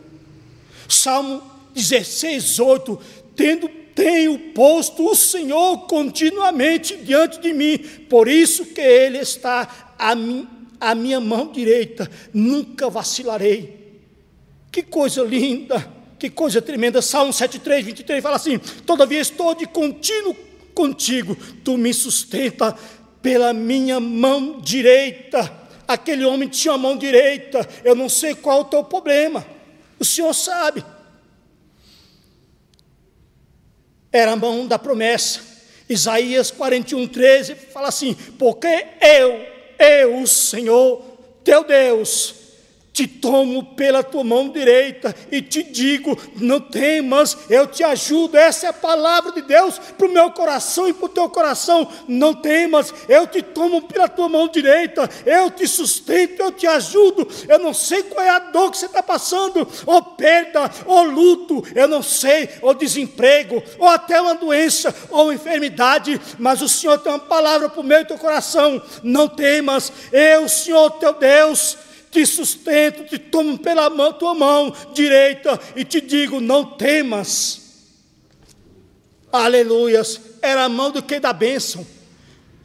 Salmo 0.92 1.42
16, 1.74 2.58
8: 2.58 3.00
Tendo 3.36 3.68
tenho 3.94 4.38
posto 4.54 5.10
o 5.10 5.14
Senhor 5.14 5.86
continuamente 5.86 6.96
diante 6.96 7.40
de 7.40 7.52
mim, 7.52 7.78
por 8.08 8.28
isso 8.28 8.66
que 8.66 8.80
Ele 8.80 9.18
está 9.18 9.94
a, 9.98 10.14
mim, 10.14 10.48
a 10.80 10.94
minha 10.94 11.20
mão 11.20 11.48
direita, 11.48 12.10
nunca 12.32 12.88
vacilarei. 12.88 13.78
Que 14.72 14.82
coisa 14.82 15.22
linda, 15.22 15.86
que 16.18 16.30
coisa 16.30 16.62
tremenda. 16.62 17.02
Salmo 17.02 17.32
73, 17.32 17.84
23 17.84 18.22
fala 18.22 18.36
assim: 18.36 18.58
Todavia 18.86 19.20
estou 19.20 19.54
de 19.54 19.66
contínuo 19.66 20.34
contigo, 20.74 21.36
tu 21.64 21.76
me 21.76 21.92
sustenta 21.92 22.76
pela 23.20 23.52
minha 23.52 24.00
mão 24.00 24.60
direita. 24.60 25.58
Aquele 25.86 26.24
homem 26.24 26.48
tinha 26.48 26.74
a 26.74 26.78
mão 26.78 26.96
direita, 26.96 27.68
eu 27.84 27.94
não 27.94 28.08
sei 28.08 28.34
qual 28.34 28.58
é 28.58 28.60
o 28.60 28.64
teu 28.64 28.84
problema. 28.84 29.44
O 30.00 30.04
Senhor 30.04 30.32
sabe. 30.32 30.84
Era 34.10 34.32
a 34.32 34.36
mão 34.36 34.66
da 34.66 34.78
promessa. 34.78 35.40
Isaías 35.88 36.50
41, 36.50 37.06
13 37.06 37.54
fala 37.54 37.88
assim: 37.88 38.14
Porque 38.14 38.86
eu, 39.00 39.46
eu, 39.78 40.22
o 40.22 40.26
Senhor, 40.26 41.02
teu 41.44 41.64
Deus, 41.64 42.34
te 43.00 43.06
tomo 43.06 43.64
pela 43.64 44.02
tua 44.02 44.22
mão 44.22 44.50
direita 44.50 45.14
e 45.32 45.40
te 45.40 45.62
digo: 45.62 46.18
não 46.36 46.60
temas, 46.60 47.36
eu 47.48 47.66
te 47.66 47.82
ajudo. 47.82 48.36
Essa 48.36 48.66
é 48.66 48.68
a 48.68 48.74
palavra 48.74 49.32
de 49.32 49.40
Deus 49.40 49.78
para 49.78 50.06
o 50.06 50.12
meu 50.12 50.30
coração 50.32 50.86
e 50.86 50.92
para 50.92 51.06
o 51.06 51.08
teu 51.08 51.28
coração. 51.30 51.88
Não 52.06 52.34
temas, 52.34 52.92
eu 53.08 53.26
te 53.26 53.40
tomo 53.40 53.80
pela 53.82 54.06
tua 54.06 54.28
mão 54.28 54.48
direita, 54.48 55.08
eu 55.24 55.50
te 55.50 55.66
sustento, 55.66 56.40
eu 56.40 56.52
te 56.52 56.66
ajudo. 56.66 57.26
Eu 57.48 57.58
não 57.58 57.72
sei 57.72 58.02
qual 58.02 58.24
é 58.24 58.28
a 58.28 58.38
dor 58.38 58.70
que 58.70 58.76
você 58.76 58.84
está 58.84 59.02
passando, 59.02 59.66
ou 59.86 60.02
perda, 60.02 60.70
ou 60.84 61.02
luto, 61.04 61.64
eu 61.74 61.88
não 61.88 62.02
sei, 62.02 62.50
ou 62.60 62.74
desemprego, 62.74 63.62
ou 63.78 63.88
até 63.88 64.20
uma 64.20 64.34
doença, 64.34 64.94
ou 65.08 65.32
enfermidade, 65.32 66.20
mas 66.38 66.60
o 66.60 66.68
Senhor 66.68 66.98
tem 66.98 67.10
uma 67.10 67.18
palavra 67.18 67.70
para 67.70 67.80
o 67.80 67.84
meu 67.84 68.00
e 68.00 68.04
teu 68.04 68.18
coração. 68.18 68.82
Não 69.02 69.26
temas, 69.26 69.90
eu, 70.12 70.46
Senhor 70.50 70.90
teu 70.90 71.14
Deus, 71.14 71.78
te 72.10 72.26
sustento, 72.26 73.04
te 73.04 73.18
tomo 73.18 73.58
pela 73.58 73.88
mão, 73.88 74.12
tua 74.12 74.34
mão 74.34 74.74
direita 74.92 75.58
e 75.76 75.84
te 75.84 76.00
digo: 76.00 76.40
não 76.40 76.64
temas. 76.64 77.60
Aleluias. 79.32 80.20
Era 80.42 80.64
a 80.64 80.68
mão 80.68 80.90
do 80.90 81.02
que 81.02 81.20
da 81.20 81.32
bênção. 81.32 81.86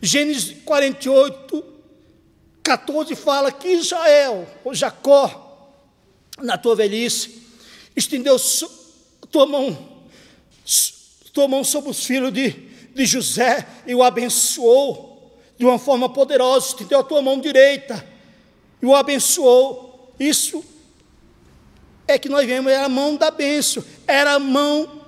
Gênesis 0.02 0.58
48, 0.66 1.64
14 2.64 3.16
fala 3.16 3.52
que 3.52 3.68
Israel, 3.68 4.48
ou 4.64 4.74
Jacó, 4.74 5.72
na 6.40 6.58
tua 6.58 6.76
velhice, 6.76 7.44
estendeu 7.96 8.38
tua 9.32 9.46
mão, 9.46 9.78
tua 11.34 11.48
mão 11.48 11.64
sobre 11.64 11.92
os 11.92 12.06
filhos 12.06 12.34
de, 12.34 12.50
de 12.94 13.06
José 13.06 13.68
e 13.86 13.94
o 13.94 14.04
abençoou 14.04 15.40
de 15.58 15.66
uma 15.66 15.80
forma 15.80 16.10
poderosa, 16.10 16.68
estendeu 16.68 17.00
a 17.00 17.04
tua 17.04 17.22
mão 17.22 17.40
direita 17.40 18.15
e 18.86 18.88
o 18.88 18.96
abençoou. 18.96 20.14
Isso 20.20 20.64
é 22.08 22.20
que 22.20 22.30
nós 22.30 22.46
vemos, 22.46 22.72
era 22.72 22.86
a 22.86 22.90
mão 22.90 23.16
da 23.16 23.32
bênção, 23.32 23.84
era 24.06 24.34
a 24.34 24.40
mão 24.40 25.02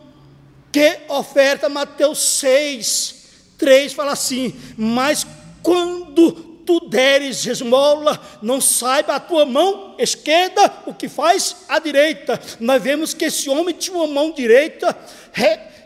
Que 0.71 0.99
oferta? 1.07 1.69
Mateus 1.69 2.19
6, 2.39 3.15
3 3.57 3.93
fala 3.93 4.13
assim: 4.13 4.53
Mas 4.75 5.25
quando 5.61 6.31
tu 6.65 6.89
deres 6.89 7.45
esmola, 7.45 8.19
não 8.41 8.59
saiba 8.59 9.15
a 9.15 9.19
tua 9.19 9.45
mão 9.45 9.95
esquerda 9.99 10.83
o 10.87 10.93
que 10.93 11.07
faz 11.07 11.57
a 11.69 11.77
direita. 11.77 12.41
Nós 12.59 12.81
vemos 12.81 13.13
que 13.13 13.25
esse 13.25 13.47
homem 13.47 13.75
tinha 13.75 13.95
uma 13.95 14.07
mão 14.07 14.31
direita 14.31 14.97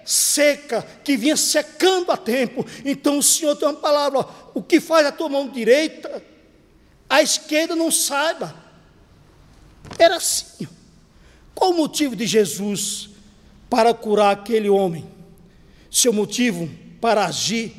seca, 0.06 0.86
que 1.04 1.18
vinha 1.18 1.36
secando 1.36 2.12
a 2.12 2.18
tempo. 2.18 2.66
Então 2.86 3.18
o 3.18 3.24
Senhor 3.24 3.56
tem 3.56 3.68
uma 3.68 3.78
palavra: 3.78 4.26
o 4.54 4.64
que 4.64 4.80
faz 4.80 5.06
a 5.06 5.12
tua 5.12 5.28
mão 5.28 5.50
direita, 5.50 6.31
a 7.12 7.22
esquerda 7.22 7.76
não 7.76 7.92
saiba. 7.92 8.56
Era 10.00 10.16
assim. 10.16 10.66
Qual 11.54 11.72
o 11.72 11.76
motivo 11.76 12.16
de 12.16 12.26
Jesus 12.26 13.10
para 13.70 13.94
curar 13.94 14.32
aquele 14.32 14.70
homem? 14.70 15.06
Seu 15.92 16.14
motivo 16.14 16.70
para 17.02 17.26
agir 17.26 17.76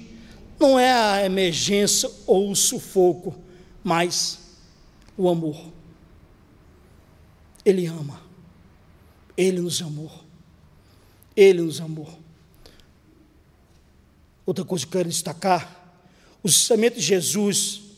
não 0.60 0.78
é 0.78 0.92
a 0.92 1.24
emergência 1.24 2.10
ou 2.26 2.50
o 2.50 2.54
sufoco, 2.54 3.34
mas 3.82 4.38
o 5.16 5.30
amor. 5.30 5.72
Ele 7.64 7.86
ama. 7.86 8.20
Ele 9.34 9.62
nos 9.62 9.80
amou. 9.80 10.12
Ele 11.34 11.62
nos 11.62 11.80
amou. 11.80 12.20
Outra 14.44 14.62
coisa 14.62 14.84
que 14.84 14.94
eu 14.94 15.00
quero 15.00 15.08
destacar: 15.08 15.96
o 16.42 16.48
ensinamento 16.48 16.96
de 16.96 17.02
Jesus, 17.02 17.91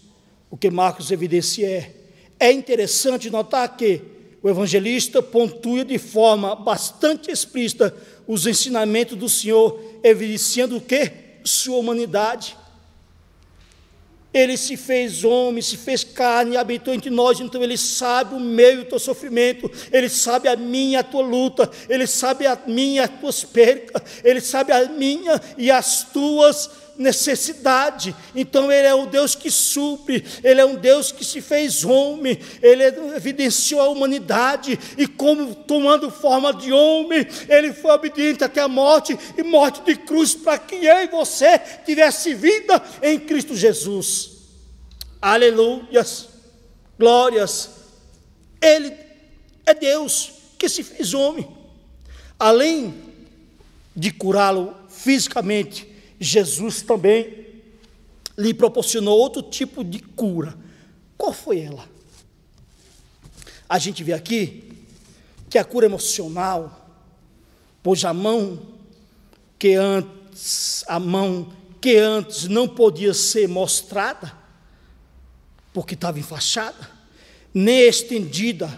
o 0.55 0.57
que 0.57 0.71
Marcos 0.71 1.11
evidencia 1.11 1.69
é, 1.69 1.91
é 2.39 2.53
interessante 2.53 3.29
notar 3.29 3.77
que 3.77 4.01
o 4.41 4.49
evangelista 4.49 5.21
pontua 5.21 5.85
de 5.85 5.99
forma 5.99 6.55
bastante 6.55 7.29
explícita 7.29 7.93
os 8.25 8.47
ensinamentos 8.47 9.19
do 9.19 9.29
Senhor, 9.29 9.83
evidenciando 10.05 10.77
o 10.77 10.81
que? 10.81 11.11
Sua 11.43 11.79
humanidade. 11.79 12.57
Ele 14.33 14.57
se 14.57 14.77
fez 14.77 15.25
homem, 15.25 15.61
se 15.61 15.77
fez 15.77 16.05
carne, 16.05 16.57
habitou 16.57 16.95
entre 16.95 17.11
nós, 17.11 17.41
então 17.41 17.61
Ele 17.61 17.77
sabe 17.77 18.37
o 18.37 18.41
meio 18.41 18.79
do 18.79 18.85
teu 18.85 19.01
sofrimento, 19.01 19.69
Ele 19.93 20.09
sabe 20.09 20.47
a 20.47 20.55
minha 20.55 20.93
e 20.93 21.01
a 21.01 21.03
tua 21.03 21.23
luta, 21.23 21.69
Ele 21.89 22.07
sabe 22.07 22.47
a 22.47 22.57
minha 22.65 23.03
e 23.03 23.05
as 23.05 23.21
tuas 23.21 23.43
percas, 23.43 24.03
Ele 24.23 24.41
sabe 24.41 24.71
a 24.71 24.89
minha 24.89 25.41
e 25.59 25.69
as 25.69 26.05
tuas 26.13 26.71
necessidades. 26.97 28.15
Então 28.35 28.71
Ele 28.71 28.87
é 28.87 28.95
o 28.95 29.07
Deus 29.07 29.35
que 29.35 29.51
supre, 29.51 30.25
Ele 30.43 30.61
é 30.61 30.65
um 30.65 30.77
Deus 30.77 31.13
que 31.13 31.25
se 31.25 31.41
fez 31.41 31.85
homem, 31.85 32.39
Ele 32.63 32.85
evidenciou 33.15 33.81
a 33.81 33.89
humanidade, 33.89 34.79
e 34.97 35.07
como 35.07 35.55
tomando 35.55 36.11
forma 36.11 36.53
de 36.53 36.73
homem, 36.73 37.27
Ele 37.49 37.73
foi 37.73 37.91
obediente 37.93 38.45
até 38.45 38.61
a 38.61 38.69
morte 38.69 39.19
e 39.37 39.43
morte 39.43 39.83
de 39.83 39.97
cruz, 39.97 40.35
para 40.35 40.59
que 40.59 40.77
eu 40.77 40.99
e 40.99 41.07
você 41.09 41.59
tivesse 41.85 42.35
vida 42.35 42.83
em 43.03 43.19
Cristo 43.19 43.57
Jesus. 43.57 44.33
Aleluias, 45.21 46.29
glórias. 46.99 47.71
Ele 48.61 48.93
é 49.67 49.75
Deus 49.75 50.33
que 50.59 50.69
se 50.69 50.83
fez 50.83 51.15
homem. 51.15 51.49
Além 52.39 52.95
de 53.97 54.11
curá-lo 54.11 54.75
fisicamente, 54.89 55.94
Jesus 56.19 56.83
também 56.83 57.47
lhe 58.37 58.53
proporcionou 58.53 59.19
outro 59.19 59.43
tipo 59.43 59.85
de 59.85 60.01
cura. 60.01 60.57
Qual 61.17 61.33
foi 61.33 61.61
ela? 61.61 61.89
A 63.69 63.79
gente 63.79 64.03
vê 64.03 64.13
aqui 64.13 64.73
que 65.49 65.59
a 65.59 65.65
cura 65.65 65.87
emocional, 65.87 66.89
pois 67.83 68.05
a 68.05 68.13
mão 68.13 68.61
que 69.59 69.75
antes, 69.75 70.85
a 70.87 70.99
mão 70.99 71.53
que 71.81 71.97
antes 71.97 72.49
não 72.49 72.69
podia 72.69 73.15
ser 73.15 73.49
mostrada, 73.49 74.33
porque 75.73 75.95
estava 75.95 76.19
enfaixada, 76.19 76.91
nem 77.53 77.81
estendida 77.89 78.71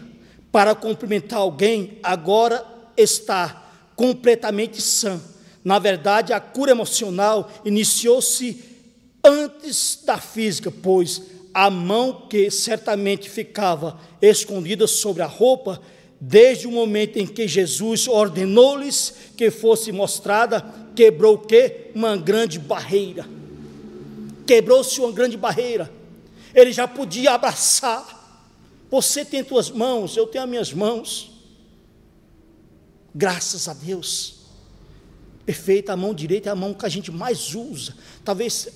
para 0.52 0.74
cumprimentar 0.74 1.38
alguém, 1.38 1.98
agora 2.02 2.66
está 2.96 3.70
completamente 3.94 4.80
sã. 4.80 5.20
Na 5.66 5.78
verdade, 5.78 6.32
a 6.32 6.38
cura 6.38 6.70
emocional 6.70 7.50
iniciou-se 7.64 8.62
antes 9.24 10.00
da 10.06 10.16
física, 10.16 10.70
pois 10.70 11.22
a 11.52 11.68
mão 11.68 12.28
que 12.30 12.50
certamente 12.50 13.28
ficava 13.28 13.98
escondida 14.22 14.86
sobre 14.86 15.22
a 15.22 15.26
roupa, 15.26 15.82
desde 16.20 16.66
o 16.66 16.70
momento 16.70 17.18
em 17.18 17.26
que 17.26 17.48
Jesus 17.48 18.06
ordenou-lhes 18.06 19.12
que 19.36 19.50
fosse 19.50 19.90
mostrada, 19.90 20.64
quebrou 20.94 21.34
o 21.34 21.38
quê? 21.38 21.90
Uma 21.94 22.16
grande 22.16 22.58
barreira. 22.58 23.26
Quebrou-se 24.46 25.00
uma 25.00 25.10
grande 25.10 25.36
barreira 25.36 25.90
ele 26.56 26.72
já 26.72 26.88
podia 26.88 27.32
abraçar. 27.32 28.24
Você 28.90 29.26
tem 29.26 29.44
tuas 29.44 29.70
mãos, 29.70 30.16
eu 30.16 30.26
tenho 30.26 30.42
as 30.42 30.48
minhas 30.48 30.72
mãos. 30.72 31.30
Graças 33.14 33.68
a 33.68 33.74
Deus. 33.74 34.35
Perfeita, 35.46 35.92
a 35.92 35.96
mão 35.96 36.12
direita 36.12 36.50
é 36.50 36.52
a 36.52 36.56
mão 36.56 36.74
que 36.74 36.84
a 36.84 36.88
gente 36.88 37.10
mais 37.10 37.54
usa. 37.54 37.94
Talvez 38.22 38.68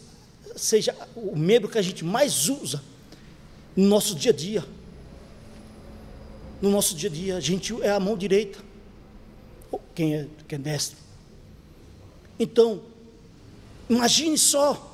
seja 0.57 0.97
o 1.15 1.37
membro 1.37 1.69
que 1.69 1.77
a 1.77 1.83
gente 1.83 2.05
mais 2.05 2.49
usa 2.49 2.83
no 3.77 3.87
nosso 3.87 4.15
dia 4.15 4.31
a 4.31 4.35
dia. 4.35 4.65
No 6.63 6.71
nosso 6.71 6.95
dia 6.95 7.11
a 7.11 7.13
dia, 7.13 7.37
a 7.37 7.41
gente 7.41 7.75
é 7.83 7.91
a 7.91 8.01
mão 8.01 8.17
direita. 8.17 8.59
Quem 9.95 10.15
é, 10.15 10.29
quem 10.49 10.57
é 10.57 10.63
destro? 10.63 10.97
Então, 12.39 12.81
imagine 13.89 14.39
só 14.39 14.91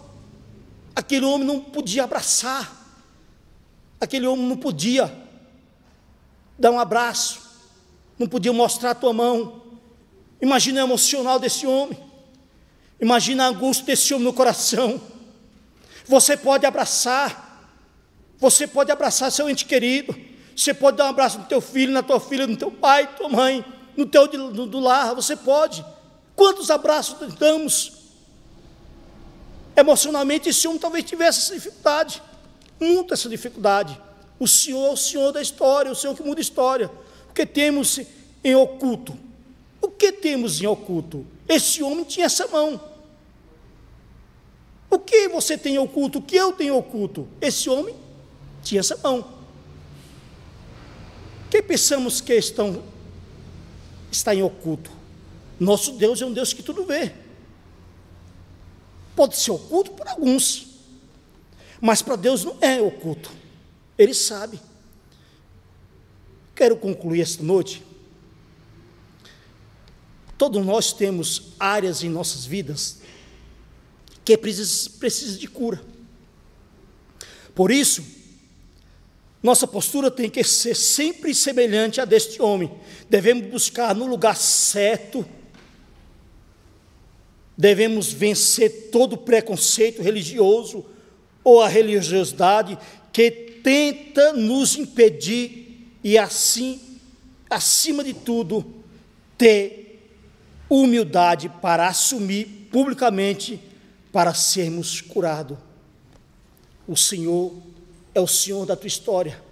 Aquele 0.97 1.27
homem 1.27 1.47
não 1.47 1.61
podia 1.61 2.05
abraçar, 2.05 2.75
aquele 4.01 4.27
homem 4.27 4.47
não 4.47 4.57
podia 4.57 5.15
dar 6.59 6.71
um 6.71 6.81
abraço, 6.81 7.43
não 8.19 8.27
podia 8.27 8.51
mostrar 8.51 8.93
a 8.93 8.95
tua 8.95 9.13
mão. 9.13 9.66
Imagina 10.41 10.83
o 10.83 10.87
emocional 10.87 11.39
desse 11.39 11.67
homem, 11.67 11.99
imagina 13.01 13.45
a 13.45 13.49
angústia 13.49 13.87
desse 13.87 14.13
homem 14.13 14.25
no 14.25 14.33
coração. 14.33 15.01
Você 16.07 16.37
pode 16.37 16.67
abraçar, 16.67 17.75
você 18.39 18.67
pode 18.67 18.93
abraçar 18.93 19.33
seu 19.33 19.49
ente 19.49 19.65
querido, 19.65 20.15
você 20.55 20.73
pode 20.73 20.99
dar 20.99 21.07
um 21.07 21.11
abraço 21.11 21.39
no 21.39 21.45
teu 21.45 21.61
filho, 21.61 21.93
na 21.93 22.03
tua 22.03 22.21
filha, 22.21 22.47
no 22.47 22.57
teu 22.57 22.71
pai, 22.71 23.15
tua 23.17 23.29
mãe, 23.29 23.65
no 23.97 24.07
teu 24.07 24.29
do, 24.29 24.67
do 24.67 24.79
lar, 24.79 25.15
você 25.15 25.35
pode. 25.35 25.85
Quantos 26.35 26.71
abraços 26.71 27.35
damos? 27.35 27.93
Emocionalmente, 29.75 30.49
esse 30.49 30.67
homem 30.69 30.79
talvez 30.79 31.05
tivesse 31.05 31.41
essa 31.41 31.55
dificuldade, 31.55 32.23
muito 32.79 33.13
essa 33.13 33.29
dificuldade. 33.29 34.01
O 34.39 34.47
Senhor 34.47 34.87
é 34.87 34.91
o 34.91 34.97
Senhor 34.97 35.33
da 35.33 35.41
história, 35.41 35.91
o 35.91 35.95
Senhor 35.95 36.15
que 36.15 36.23
muda 36.23 36.41
a 36.41 36.43
história. 36.43 36.91
O 37.31 37.33
que 37.33 37.47
temos 37.47 38.01
em 38.45 38.55
oculto? 38.55 39.26
O 39.87 39.91
que 39.93 40.11
temos 40.11 40.61
em 40.61 40.67
oculto? 40.67 41.25
Esse 41.49 41.81
homem 41.81 42.05
tinha 42.05 42.27
essa 42.27 42.49
mão. 42.49 42.81
O 44.91 44.99
que 44.99 45.29
você 45.29 45.57
tem 45.57 45.79
oculto? 45.79 46.19
O 46.19 46.23
que 46.23 46.35
eu 46.35 46.53
tenho 46.53 46.77
oculto? 46.77 47.29
Esse 47.41 47.71
homem 47.71 47.95
tinha 48.65 48.81
essa 48.81 48.97
mão. 48.97 49.25
Quem 51.49 51.63
pensamos 51.63 52.21
que 52.21 52.35
estão, 52.35 52.83
está 54.11 54.35
em 54.35 54.43
oculto? 54.43 54.91
Nosso 55.59 55.93
Deus 55.93 56.21
é 56.21 56.27
um 56.27 56.33
Deus 56.33 56.53
que 56.53 56.65
tudo 56.65 56.85
vê. 56.85 57.13
Pode 59.15 59.37
ser 59.37 59.53
oculto 59.53 59.93
para 59.93 60.11
alguns, 60.11 60.67
mas 61.81 62.03
para 62.03 62.17
Deus 62.17 62.43
não 62.45 62.57
é 62.61 62.81
oculto, 62.81 63.31
Ele 63.97 64.13
sabe. 64.13 64.59
Quero 66.57 66.77
concluir 66.77 67.21
esta 67.21 67.45
noite. 67.45 67.87
Todos 70.39 70.65
nós 70.65 70.93
temos 70.93 71.53
áreas 71.59 72.03
em 72.03 72.09
nossas 72.09 72.45
vidas 72.45 72.99
que 74.25 74.37
precisam 74.37 74.93
precisa 74.99 75.39
de 75.39 75.47
cura. 75.47 75.81
Por 77.55 77.71
isso, 77.71 78.05
nossa 79.43 79.67
postura 79.67 80.11
tem 80.11 80.29
que 80.29 80.43
ser 80.43 80.75
sempre 80.75 81.35
semelhante 81.35 82.01
a 82.01 82.05
deste 82.05 82.43
homem. 82.43 82.71
Devemos 83.09 83.51
buscar 83.51 83.95
no 83.95 84.07
lugar 84.07 84.37
certo 84.37 85.25
Devemos 87.57 88.13
vencer 88.13 88.91
todo 88.93 89.17
preconceito 89.17 90.03
religioso 90.03 90.85
ou 91.43 91.63
a 91.63 91.69
religiosidade 91.69 92.77
que 93.13 93.31
tenta 93.31 94.35
nos 94.35 94.77
impedir 94.77 95.89
e 96.05 96.19
assim, 96.19 96.79
acima 97.49 98.05
de 98.05 98.13
tudo, 98.13 98.65
ter 99.39 99.86
humildade 100.69 101.49
para 101.61 101.87
assumir 101.87 102.69
publicamente 102.71 103.61
para 104.13 104.35
sermos 104.35 105.01
curados. 105.01 105.59
O 106.89 106.97
Senhor 106.97 107.53
é 108.15 108.21
o 108.21 108.27
Senhor 108.27 108.65
da 108.67 108.77
tua 108.77 108.87
história. 108.87 109.43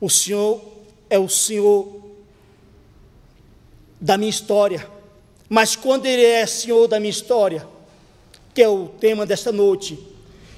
O 0.00 0.10
Senhor 0.10 0.62
é 1.08 1.18
o 1.18 1.28
Senhor 1.28 2.02
da 4.00 4.18
minha 4.18 4.28
história 4.30 4.94
Mas 5.48 5.76
quando 5.76 6.06
Ele 6.06 6.24
é 6.24 6.46
Senhor 6.46 6.88
da 6.88 6.98
minha 6.98 7.10
história, 7.10 7.66
que 8.54 8.62
é 8.62 8.68
o 8.68 8.88
tema 8.88 9.26
desta 9.26 9.52
noite, 9.52 9.98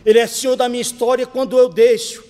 Ele 0.04 0.18
é 0.18 0.26
Senhor 0.26 0.56
da 0.56 0.68
minha 0.68 0.80
história 0.80 1.26
quando 1.26 1.58
eu 1.58 1.68
deixo, 1.68 2.24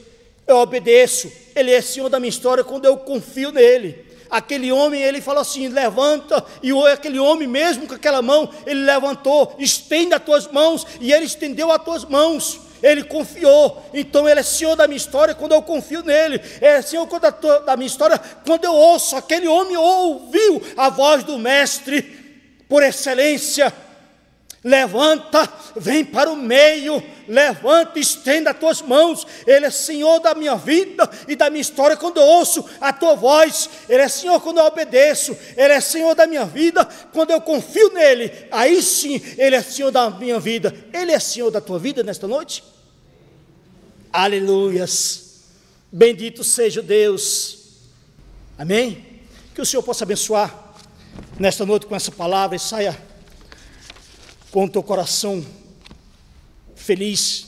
eu 0.47 0.57
obedeço. 0.57 1.31
Ele 1.55 1.71
é 1.71 1.81
Senhor 1.81 2.09
da 2.09 2.19
minha 2.19 2.31
história 2.31 2.65
quando 2.65 2.85
eu 2.85 2.97
confio 2.97 3.53
nele. 3.53 4.06
Aquele 4.31 4.73
homem, 4.73 5.03
ele 5.03 5.21
falou 5.21 5.41
assim: 5.41 5.69
levanta, 5.69 6.45
e 6.63 6.73
aquele 6.89 7.19
homem, 7.19 7.47
mesmo 7.47 7.87
com 7.87 7.95
aquela 7.95 8.23
mão, 8.23 8.49
ele 8.67 8.85
levantou, 8.85 9.55
estende 9.59 10.15
as 10.15 10.23
tuas 10.23 10.51
mãos, 10.51 10.87
e 11.01 11.13
ele 11.13 11.25
estendeu 11.25 11.71
as 11.71 11.83
tuas 11.83 12.05
mãos. 12.05 12.61
Ele 12.83 13.03
confiou, 13.05 13.83
então 13.95 14.29
Ele 14.29 14.41
é 14.41 14.43
Senhor 14.43 14.77
da 14.77 14.87
minha 14.87 14.99
história 14.99 15.35
quando 15.35 15.53
eu 15.53 15.63
confio 15.63 16.03
nele, 16.03 16.41
é 16.61 16.83
Senhor 16.83 17.09
da 17.65 17.75
minha 17.75 17.87
história 17.87 18.21
quando 18.45 18.65
eu 18.65 18.75
ouço. 18.75 19.17
Aquele 19.17 19.49
homem 19.49 19.77
ouviu 19.77 20.63
a 20.77 20.91
voz 20.91 21.25
do 21.25 21.39
Mestre 21.39 22.03
por 22.69 22.83
excelência, 22.83 23.73
levanta, 24.67 25.49
vem 25.77 26.05
para 26.05 26.29
o 26.29 26.35
meio, 26.35 27.01
levanta, 27.29 28.01
estenda 28.01 28.51
as 28.51 28.59
tuas 28.59 28.83
mãos. 28.83 29.25
Ele 29.47 29.65
é 29.65 29.71
Senhor 29.71 30.19
da 30.19 30.35
minha 30.35 30.57
vida 30.57 31.09
e 31.29 31.37
da 31.37 31.49
minha 31.49 31.61
história 31.61 31.97
quando 31.97 32.17
eu 32.17 32.25
ouço 32.25 32.69
a 32.81 32.93
tua 32.93 33.15
voz. 33.15 33.71
Ele 33.89 34.03
é 34.03 34.09
Senhor 34.09 34.41
quando 34.41 34.59
eu 34.59 34.65
obedeço. 34.65 35.39
Ele 35.57 35.73
é 35.73 35.81
Senhor 35.81 36.17
da 36.17 36.27
minha 36.27 36.45
vida 36.45 36.85
quando 37.13 37.31
eu 37.31 37.41
confio 37.41 37.93
nele. 37.93 38.33
Aí 38.51 38.83
sim, 38.83 39.23
Ele 39.39 39.55
é 39.55 39.63
Senhor 39.63 39.93
da 39.93 40.11
minha 40.11 40.41
vida. 40.41 40.75
Ele 40.93 41.13
é 41.13 41.21
Senhor 41.21 41.53
da 41.53 41.61
tua 41.61 41.79
vida 41.79 42.03
nesta 42.03 42.27
noite? 42.27 42.65
Aleluias. 44.13 45.45
Bendito 45.93 46.43
seja 46.43 46.83
Deus. 46.83 47.59
Amém? 48.59 49.21
Que 49.55 49.61
o 49.61 49.67
Senhor 49.67 49.83
possa 49.85 50.03
abençoar 50.03 50.75
nesta 51.39 51.65
noite 51.65 51.87
com 51.87 51.95
essa 51.95 52.11
palavra 52.11 52.57
e 52.57 52.59
saia 52.59 53.16
com 54.51 54.65
o 54.65 54.69
teu 54.69 54.83
coração 54.83 55.45
feliz, 56.75 57.47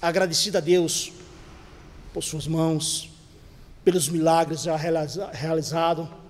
agradecido 0.00 0.58
a 0.58 0.60
Deus 0.60 1.12
por 2.12 2.22
suas 2.22 2.46
mãos, 2.46 3.10
pelos 3.84 4.08
milagres 4.08 4.62
já 4.62 4.76
realizados 4.76 6.21